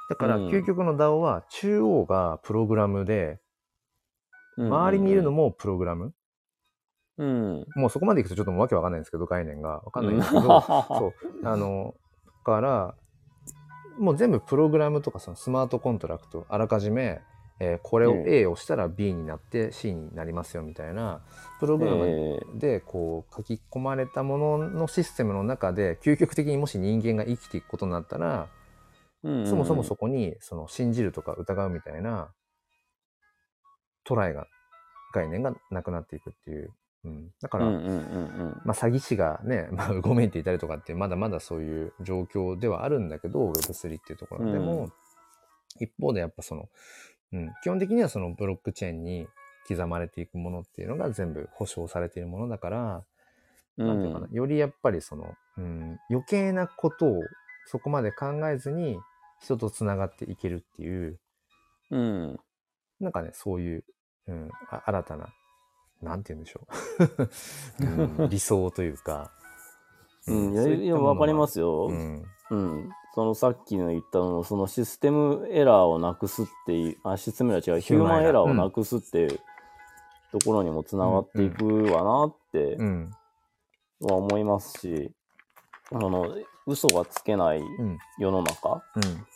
[0.09, 3.39] だからうん究極の DAO は中央がプログラムで、
[4.57, 6.13] 周りにいるのもプログラム。
[7.17, 7.65] うん。
[7.75, 11.13] もうそこまでいくとちょっともうわけわかんないんですけど、概念がわかんないんですけうんど、そ
[11.43, 11.47] う。
[11.47, 12.95] あの、だから、
[13.99, 17.21] もう全部プログラムとかそのスマートコントラクト、あらかじめ、
[17.59, 21.21] えーこれをうん A をしたら B になって C になりますよみたいな、
[21.59, 28.56] プログラムえでこう書き込まれたもののシステムの中で、究極的にもし人間が生きていくことになったら、え
[29.45, 32.29] そもそもそこにその信じるとか疑うみたいな
[34.07, 34.47] 捉えが、
[35.13, 36.73] 概念がなくなっていくっていう。
[37.03, 37.65] うん、だから。
[37.65, 37.79] まあ、
[38.73, 44.93] 詐欺師がね、 まあ、ごめんっていたりとかって、まだまだそういう状況ではあるんだけど、Web3 っていうところでも、うん。
[45.79, 46.69] 一方でやっぱその、
[47.33, 49.27] うん、基本的にはそのブロックチェーンに
[49.67, 53.05] 刻まれていくものっていうのが全部保証されているものだから、
[53.77, 57.21] なんていうのかな、よりやっぱりその、うん、余計なことを
[57.65, 58.97] そこまで考えずに
[59.41, 61.19] 人とつながっていけるっていう、
[61.91, 62.39] うん。
[62.99, 63.83] なんかね、そういう、
[64.27, 65.27] うん、あ新たな、
[66.01, 66.67] なんて言うんでしょ
[67.79, 67.85] う、
[68.21, 69.31] うん 理想というか、
[70.27, 71.87] うん、いや、いや、わかりますよ。
[71.87, 72.25] ううん。
[72.55, 72.89] ん。
[73.13, 79.39] そのさっきの言ったのも、そのシステムエラーをなくすっていう、あ、システムエラー違う、ヒューマンエラーをなくすっていう
[80.31, 83.11] ところにもつながっていくわなってうん
[84.01, 85.11] は思いますし、
[85.91, 86.35] あの、
[86.67, 87.97] 嘘がつけないうん。
[88.19, 89.27] 世の中、うん。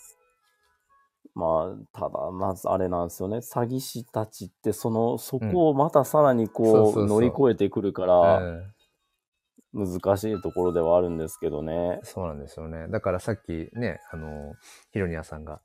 [1.33, 3.37] まあ、ただ、まずあれなんですよね。
[3.37, 8.81] 詐欺師たちって、その、そこをまたさらにこう、乗り越えてくるかえら、え
[9.73, 12.01] 難しいところではあるんですけどね。
[12.03, 12.87] そうなんですよね。
[12.89, 14.55] だからさっきね、あの、
[14.91, 15.61] ヒロニアさんが、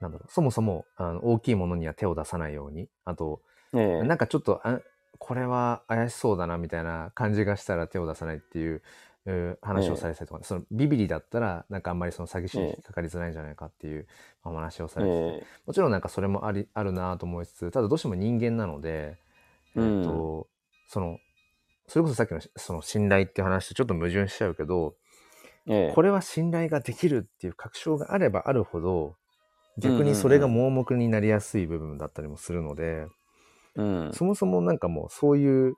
[0.00, 3.42] なんだろう、そもそもあの大きいものには手を出さないように、あと、
[3.74, 4.02] ええ。
[4.02, 4.80] なんかちょっと、あ
[5.18, 8.82] これは怪しそうだなみたいな感じがしたら手を出さないっていう
[9.60, 14.06] 話をされてたりとか、そのビビリだったら、なんかあんまりその詐欺師に引っかかりづらいんじゃないかっていう
[14.44, 15.46] お話をされてて、ええ。
[15.66, 19.18] もちろんなんかそれもありあるなと思いつつ、ただどうしても人間なので、
[19.74, 20.48] えっ、と、
[20.88, 21.18] その、
[21.88, 24.94] それこそさっきのその信頼っていう話とちょっと矛盾しちゃうけど、
[25.66, 25.92] ええ。
[25.92, 29.16] これは信頼ができるっていう確証があればあるほど、
[29.78, 33.08] 逆にそれが盲目になりやすい部分だったりもするので、
[33.74, 34.10] うん。
[34.14, 35.74] そもそもなんかもうそういう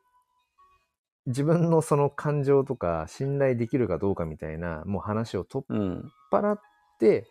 [1.28, 6.12] 自分のその感情とか信頼できるかどうかみたいなもう話を取っうん。
[6.32, 6.60] 払っ
[6.98, 7.30] て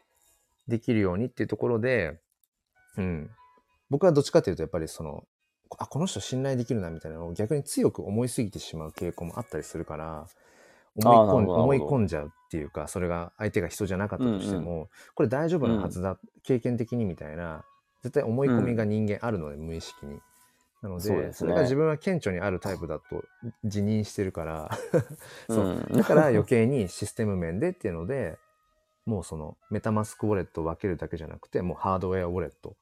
[0.68, 2.20] できるようにっていうところで、
[2.98, 3.30] うん、
[3.90, 5.24] 僕はどっちかというとやっぱりその
[5.78, 10.28] あこの人信頼できるなみたいなのを逆に強く思いすぎてしまう傾向もあったりするから
[10.96, 17.66] 思い込ん思い込んじゃうっていうかそれが相手が人じゃなかったとしても、これ大丈夫なはずだ、経験的にみたいな
[18.04, 20.20] 絶対思い込みが人間あるので、無意識に。
[20.82, 21.32] なのでね。
[21.46, 23.24] れが自分は顕著にあるタイプだと
[23.64, 24.78] 自認してるから。
[25.50, 25.66] そう。
[25.90, 28.38] うんだから余計にシステム面でっていうので
[29.06, 32.76] もうそのメタマスクウォレットを分けるだけじゃなくてもうハードウェアウォレット。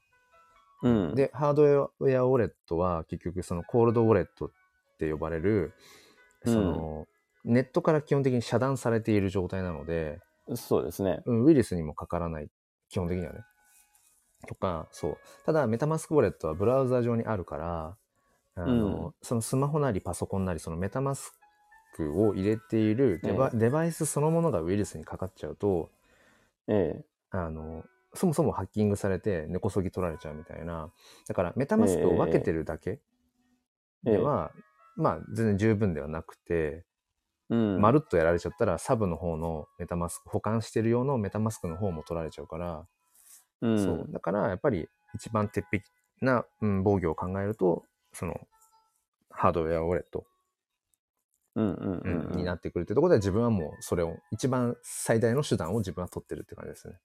[0.83, 1.15] うん。
[1.15, 4.51] で、ハードウェアウォレットは結局そのコールドウォレットっ
[4.99, 5.73] て呼ばれる、
[6.43, 7.07] その、
[7.43, 10.19] ネットから基本的に遮断されている状態なので、
[10.55, 11.21] そうですね。
[11.25, 12.49] うんウイルスにもかからない、
[12.89, 13.39] 基本的にはね。
[14.45, 15.17] とか、そう。
[15.45, 17.97] ただ、メタマスクウォレットはブラウザ上にあるから、
[18.55, 21.33] あの、そのスマホなりパソコンなり、そのメタマス
[21.95, 25.89] クを入れているデバ,、えデバイスそのものがウイルスにかかっちゃうと、
[26.67, 30.91] えあの、そもそもハッキングされて根こそぎ取られちゃうみたいな。
[31.27, 33.01] だから、メタマスクを分けてるだけ
[34.05, 34.51] えでは、
[34.95, 36.85] まあ、全然十分ではなくて、
[37.49, 37.81] うん。
[37.81, 42.87] まるっとやられちゃったら、サブの方のメタマスク、保管してる用のメタマスクの方も取られちゃうから、
[43.65, 43.83] うん。
[43.83, 44.05] そう。
[44.09, 45.83] だから、やっぱり一番鉄壁
[46.21, 47.83] な、うん、防御を考えると、
[48.13, 48.39] その、
[49.29, 50.25] ハードウェアウォレット、
[51.55, 52.37] うんうんうんうん。
[52.37, 56.95] になってくるってところで、自分はもうそれを、一番最大の手段を自分は取ってるって感じですね。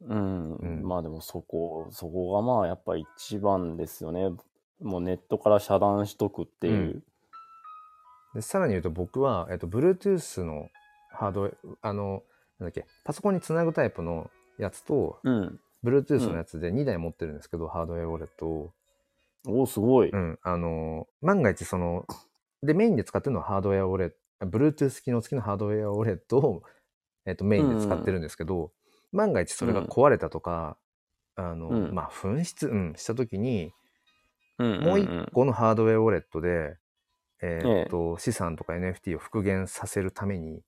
[0.00, 4.30] うん、うんまあでもそこ、そこがまあやっぱ一番ですよね。
[4.80, 7.02] もうネットから遮断しとくっていう。
[8.34, 10.68] で、さらに言うと僕は、えっと、Bluetooth の
[11.10, 12.22] ハードウェア、あの、
[12.60, 15.60] なんだっけ、パソコンにつなぐタイプのやつと、うん。
[15.84, 18.72] Bluetooth のやつで2台持ってるんですけど、ハードウェアウォレットを。
[19.46, 20.10] おお、すごい。
[20.10, 22.04] うん、あの、万が一その、
[22.62, 26.62] で、メインで使ってるのはハードウェアウォレット、Bluetooth 機能付きのハードウェアウォレットを、
[27.26, 28.72] えっと、メインで使ってるんですけど、
[29.12, 30.76] 万が一それが壊れたとか、
[31.36, 33.72] あの、うんまあ、紛失、うん、したときに、うんうん
[34.74, 36.78] うんもう一個のハードウェアウォレットで、
[37.40, 40.62] えーっと、資産とか NFT を復元させるために、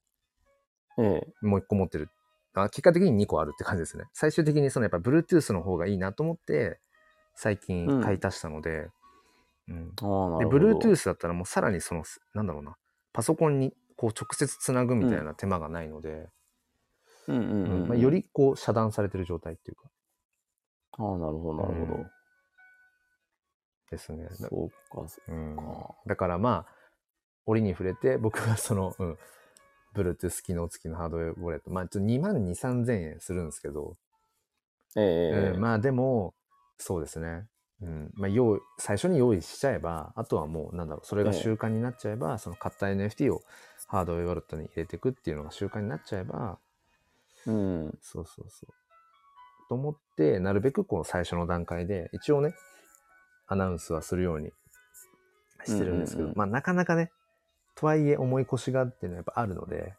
[0.97, 1.03] え
[1.43, 1.47] え。
[1.47, 2.09] もう一個持ってる。
[2.55, 4.05] あ結果的に2個あるって感じですね。
[4.13, 6.81] 最終的にそのやっぱ Bluetooth の方がいいなと思って、
[7.35, 8.91] 最近買い足したので、
[9.69, 10.47] うんああ、なで。
[10.47, 12.05] Bluetooth だったらもうさらにその、
[12.35, 12.77] なんだろうな、
[13.13, 16.29] パソコンにこう直接つなぐみたいな手間がないので、
[17.29, 17.83] うんうんうんうん。
[17.83, 19.89] うんまあ、よりこう遮断されてる状態っていうか、
[20.99, 21.95] ああ、なるほど、なるほど。
[21.95, 22.11] うん
[23.91, 24.25] ですね。
[24.25, 25.95] だそうか、そうんうか。
[26.07, 26.75] だからまあ、
[27.47, 29.19] 折に触れて、僕はその、うん、
[29.95, 33.97] Bluetooth 機能付きのハードウェアウォレット、まあ、ちょっと2万2、3000円するんですけど、
[34.97, 35.07] えええ
[35.49, 36.35] えうん、まあでも、
[36.79, 37.47] そうですね。
[37.83, 38.11] うん。
[38.15, 43.43] まあ、用意、最初に用意しちゃえば、あとはもう、なんだろう、それが習慣になっちゃえば、その買った NFT を
[43.87, 46.59] ハードウェアウォレットに入れていくっていうのが習慣になっちゃえば、
[47.47, 47.99] うん。
[48.03, 48.73] そうそうそう。
[49.69, 52.55] と思って、なるべくこの最初の段階で、一応ね、
[53.47, 54.51] アナウンスはするように
[55.65, 57.11] してるんですけど、まあなかなかね、
[57.81, 59.95] とはいえ思い越しがっていうのはやっぱあるので、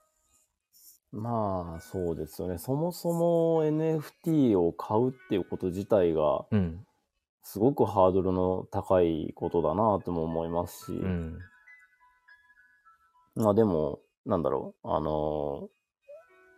[1.11, 2.59] まあ、そうですよね。
[2.59, 6.85] そもそも NFT を買うっていうこと自体が、うん。
[7.43, 11.39] すごくハードルの高いことだなとも思いますし、うん。
[13.35, 15.69] まあでも、なんだろう、あの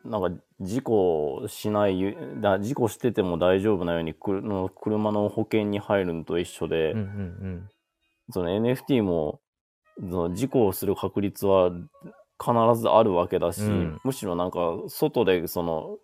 [0.05, 7.69] ーなんか事故しないゆだ、事故してても大丈夫なようにくるの車の保険に入るのと一緒で、うんうん
[8.29, 9.39] その NFT も
[9.99, 11.71] 事故をする確率は
[12.39, 15.97] 必ずあるわけだし、うんむしろなんか外でその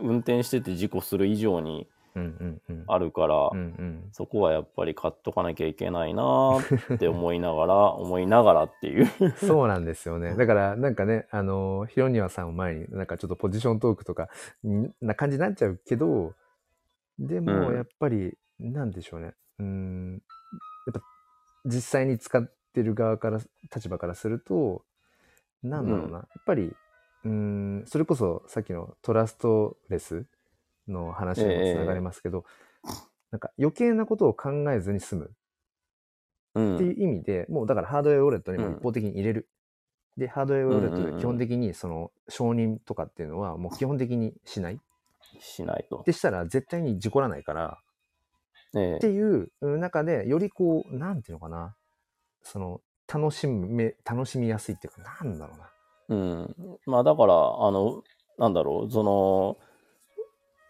[0.00, 2.84] 運転してて事故する以上にうんうんうん。
[2.88, 4.08] あるから、うんうん。
[4.12, 9.06] そこはやっぱり買っとかなきゃいけないなー って思いながら、思いながらっていう。
[9.36, 10.34] そうなんですよね。
[10.36, 14.28] だから、なんかね、あの、ヒロニワさんを前に、なんかちょっとポジショントークとか、
[14.66, 16.34] んな感じになっちゃうけど、
[17.18, 19.34] でも、うんやっぱり、なんでしょうね。
[19.58, 20.22] うーん、
[20.86, 21.00] やっぱ、
[21.64, 22.50] 実際に使って
[22.80, 23.40] る側から、
[23.74, 24.84] 立場からすると、
[25.62, 26.18] なんだろうな。
[26.18, 26.72] やっぱり、
[27.24, 30.26] うーん、それこそさっきのトラストレス
[30.88, 32.44] の話にもつながりますけど、
[33.30, 35.30] なんか余計なことを考えずに済む。
[36.54, 39.48] うんっていう意味で、もうだからハードウェアウォレットにも一方的に入れる。
[40.18, 44.80] で、ハードウェアウォレットうんうんうんで基本的にその承認とかっていうのはもう基本的にしない。
[45.40, 46.02] しないと。
[46.04, 47.78] でしたら絶対に事故らないから
[48.74, 51.74] えっていううん中でよりこう、なんていうのかな。
[52.42, 52.80] その
[53.12, 55.72] 楽しめ、楽しみやすいっていうか、なんだろうな。
[56.08, 56.56] うん。
[56.86, 58.02] まあだから、あの、
[58.38, 59.58] なんだろう、その、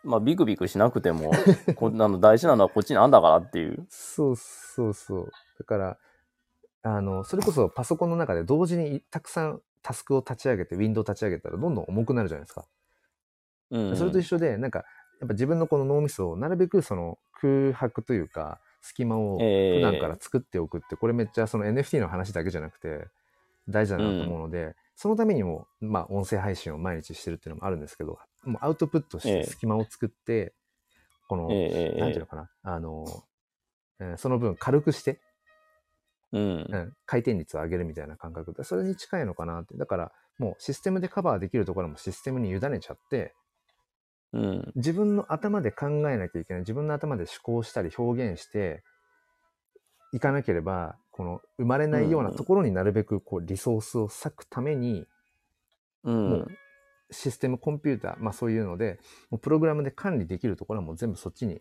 [0.05, 1.31] まあビクビクしなくても、
[1.77, 3.87] こあの大事なのはこっちなんだからっていう。
[3.89, 5.31] そうそうそう。
[5.59, 5.99] だから、
[6.83, 12.67] あの、それこそパソコンの中で同時にたくさんタスクを立ち上げて、ウィンドウ立ち上げたらどんどん重くなるじゃないですか。
[13.71, 13.97] うん。
[13.97, 14.85] それと一緒で、なんか、
[15.21, 23.07] やっぱ自分のこの脳みそをなるべくその空白というか、隙間をええ普段から作っておくって、これめっちゃその NFT の話だけじゃなくて、
[23.69, 30.53] 大事だなと思うので、そのためにも、まあ、音声配信を毎日してるっていうのもあるんですけど、もうアウトプットしええて隙間を作って、
[31.29, 33.07] この、ええなんていうのかな、あの、
[34.01, 35.21] えーその分軽くして、
[36.33, 36.77] うんう。
[36.77, 39.77] ん、回転率を上げるみたいな感覚で、それに近いのかなって。
[39.77, 43.35] だから、もうシステムでカバーできるところもシステムに委ねちゃって、
[44.33, 44.73] うん。
[44.77, 46.61] 自分の頭で考えなきゃいけない。
[46.61, 48.83] 自分の頭で思考したり表現して
[50.13, 55.07] いかなければこの生まれないようなところになるべくこうリソースを割くために
[56.05, 56.31] うん。
[56.31, 56.49] もう
[57.11, 58.99] システムコンピューターまあそういうので
[59.31, 61.61] もうプログラムで管理できるところはもう全部そっちに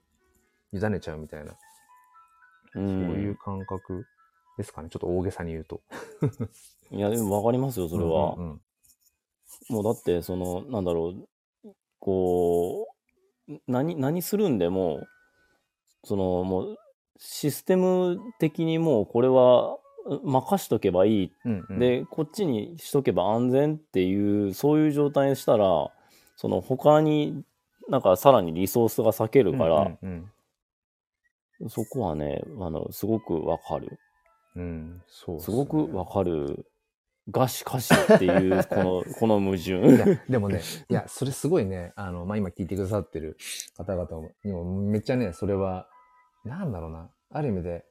[0.72, 1.56] 委ねちゃうみたいな、う
[2.76, 4.06] そういうん感覚
[4.58, 4.90] ですかね。
[4.90, 5.82] ちょっと大げさに言うと。
[6.92, 8.36] いや、でもわかりますよ、それは。
[8.36, 8.62] うんうん。
[9.70, 11.28] もうだって、その、なんだろう、
[12.02, 12.88] こ
[13.48, 15.08] う、何、何するんでも、
[16.04, 16.78] その、もう、
[17.18, 19.78] システム的にもうこれは
[20.24, 21.32] 任しとけばいい。
[21.46, 25.92] うんうんで、こっちにしとけば安全っていう、そういう状態にしたら、
[26.36, 27.44] その他に
[27.88, 30.32] なんかさらにリソースが割けるから、うんうん
[31.70, 34.00] そこはね、あの、すごくわかる。
[34.56, 36.66] うんうんそうっすごくわるかる。
[37.32, 40.12] がしかしっていう、 この、この矛い盾。
[40.12, 43.38] や、でもね、いや、それすごいね、あの、まあ、今聞いてくださってる
[43.76, 45.88] 方々にもめっちゃね、それは、
[46.46, 47.86] なんだろうな、ある意味で、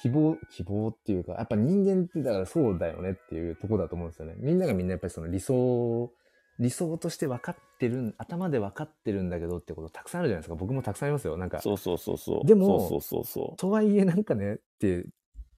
[0.00, 4.34] 希望、希望っていうか、やっぱ人間ってだからそうだよねっていうところだと思うんですよね。
[4.38, 6.12] みんながみんなやっぱりその理想、
[6.58, 10.54] 理想として分かってるん、頭で分かってるんだけどってことたくさんあるじゃないですか。
[10.54, 11.36] 僕もたくさんありますよ。
[11.36, 12.46] なんか、そうそうそうそう。
[12.46, 15.06] でもそうそうそうそとはいえなんかねって、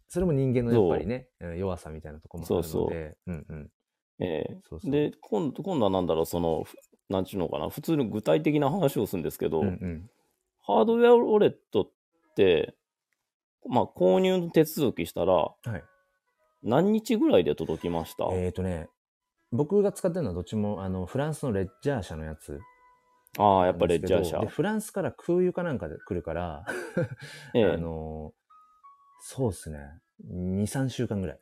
[0.08, 3.62] それも人間のやっぱりね、うん弱さみたいなところもあるので、そうそううんうん。
[3.62, 3.70] う。
[4.20, 4.90] ええそうそう。
[4.90, 6.76] で、今度、今度はなんだろう、その、ふ
[7.08, 10.10] なんちゅうのかな、普通に具体的な話をするんですけど、うんうん。
[10.62, 11.90] ハードウェアウォレットっ
[12.36, 12.74] て、
[13.66, 15.84] まあ、購入の手続きしたら、はい。
[16.62, 18.88] 何日ぐらいで届きました、えっ、ー、とね、
[19.52, 22.60] 僕が使ってるのはどっちもあのフランスのレッジャー社のやつ
[23.38, 23.86] ああ、やっぱ。
[23.86, 24.46] レッジャー社で。
[24.46, 26.64] フランスから空輸かなんかで来るから、
[27.54, 28.32] ええ あの
[29.20, 29.78] そうっすね。
[30.26, 31.38] 2、3週間ぐらい。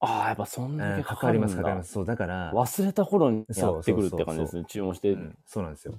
[0.00, 1.92] ああ、やっぱそんだけうんかかります、かかります。
[1.92, 4.64] そう、だから、忘れた頃にやってくるって感じですね。
[4.66, 5.12] 注文して。
[5.12, 5.94] うんそうなんですよ。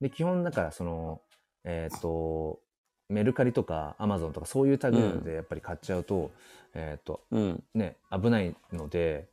[0.00, 1.22] で、基本だから、その、
[1.64, 2.60] えっ、と、
[3.08, 6.32] メルカリとかアマゾンとかそういう類のでやっぱり買っちゃうと、
[6.74, 7.64] えっ、と、うん。
[7.74, 9.28] ね、危ないので、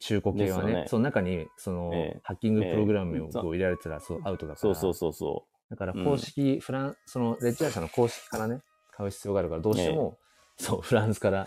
[0.00, 4.74] 中古系はね、ですよねその中に、その、ええハッキングプログラムええをこう入れられてたら、そう、アウトだから。
[4.74, 8.60] そうそうそうそだからうん公式、フランそのレッジャー社の公式からね、
[8.90, 10.18] 買う必要があるから、どうしても、
[10.60, 11.46] そう、フランスから、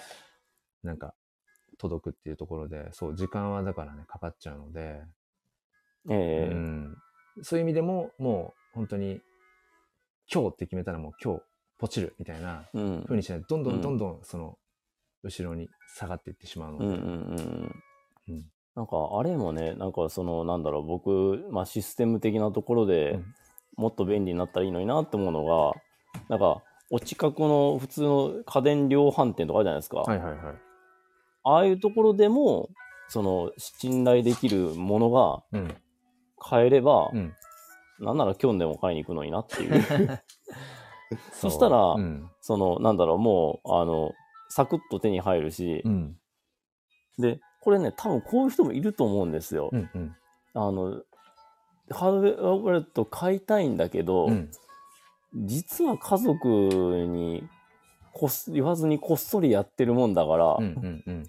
[0.81, 1.14] なんか、
[1.77, 5.03] 届くっていうところで、そう、時間はだからね、かかっちゃうので、
[6.06, 6.14] う。
[6.14, 6.49] ええ。
[6.52, 6.98] うん、
[7.44, 9.22] そういう意味でも、もう、本当に、
[10.34, 11.41] 今日って決めたらもう今日、
[11.77, 13.03] ポチるみたいなうん。
[13.03, 13.81] 風にしないと、どんどうんん。
[13.81, 14.57] どんどん、その、
[15.22, 17.84] 後ろに下がっていってしまうので、うんうんうん。
[18.30, 18.52] うん。
[18.76, 23.35] なんかあれもね、なんかそのなんだろう、僕、まあ、システム的なところでうん。
[23.76, 25.73] もっと便利になったらいいのになって思うのが、
[26.30, 26.64] なんか
[26.94, 30.02] お近くの普通の家電量販店とかあるじゃないですか。
[30.02, 30.56] はいはいはい。
[31.44, 32.70] ああいうところでも、
[33.07, 35.76] その信頼できるものがうん。
[36.38, 37.34] 買えれば、うん。
[37.99, 40.22] なんなら今日でも買いに行くのになっていう。
[41.34, 42.30] そしたらうん。
[42.41, 44.11] そのなんだろう、もう、あの、
[44.49, 46.15] サクッと手に入るし、うん。
[47.18, 49.72] で、これね、多分こういう人もいると思うんですよ。
[49.72, 49.90] うん。
[49.95, 50.15] うん。
[50.53, 51.02] あの、
[51.90, 54.52] ハードウェアウォレット買いたいんだけど、うん。
[55.35, 57.47] 実は家族に
[58.11, 61.23] こっ言わずにこっそりやってるもんだから、うんうんうん。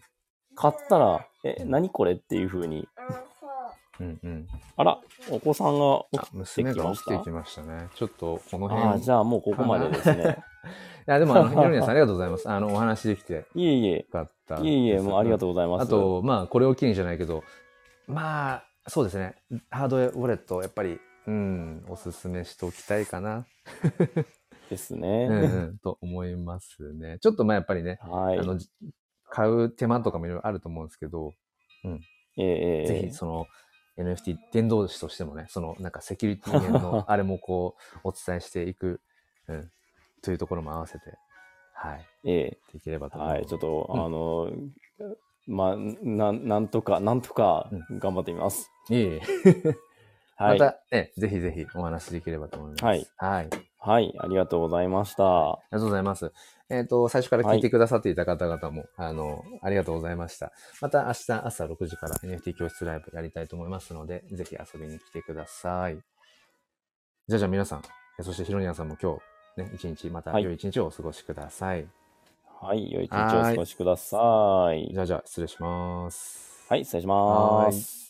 [0.55, 2.86] 買ったら、え、何これっていう風に、
[4.01, 4.28] うんう。
[4.28, 5.01] んあら、
[5.31, 7.10] お子さんがあ起きて娘きました？
[7.12, 7.89] が起きてきましたね。
[7.94, 10.39] ちょっとこの辺ああ、じゃあもうここまでですね。
[11.06, 12.48] いやでもあのひろさんありがとうございます。
[12.51, 13.97] あのお話できていえいえ。
[13.98, 15.82] よ、かったいえいえ、もうありがとううございます。
[15.82, 17.43] あとまあこれを機にじゃないけど
[18.06, 19.35] まあそうですね。
[19.70, 23.47] ハードウォレットやっぱりうんおすすめしておきたいかな。
[24.71, 25.29] ですね。
[25.31, 27.19] うんうんと思いますね。
[27.21, 28.39] ちょっとまあやっぱりねはい。
[28.39, 28.69] あのじ
[29.31, 31.33] 買う手間とかもいろいろあると思うんですけど
[31.85, 33.47] ええええぜひその
[33.99, 39.01] NFT 伝道師としてもね、そのなんかセキュリティ面の あれもこうお伝えしていく、
[39.47, 39.71] うん、
[40.23, 41.05] というところも合わせて、
[41.75, 42.59] はい、ええ。
[42.73, 43.39] できればと思います。
[43.39, 44.05] はい、ちょっと、うん。
[44.05, 44.53] あの、
[45.47, 48.71] まあ、なん、なんとか、なんとかう頑張ってみます。
[48.89, 49.21] いえいえ
[50.36, 50.59] はい。
[50.59, 52.85] また、ね、ぜひぜひお話できればと思います。
[52.85, 53.06] はい。
[53.16, 53.48] はい。
[53.78, 55.24] はい、ありがとうございました。
[55.24, 56.32] ありがとうございます。
[56.70, 60.52] えっ、と、最初から聞いてくださっていた方々も、あの、ありがとうございました。
[60.81, 65.98] また明日朝6時から NFT 教室ライブやりたいと思いますので、ぜひ遊びに来てください。
[67.28, 67.82] じゃあじゃあ皆さん、
[68.19, 69.19] えそしてひろにゃんさんも今
[69.56, 71.86] 日、ね、一日、またはい良い一日をお過ごしください。
[72.62, 74.90] はい、良い一日をお過ごしください。
[74.90, 76.65] じゃあじゃあ失礼します。
[76.70, 78.03] はい、失礼します。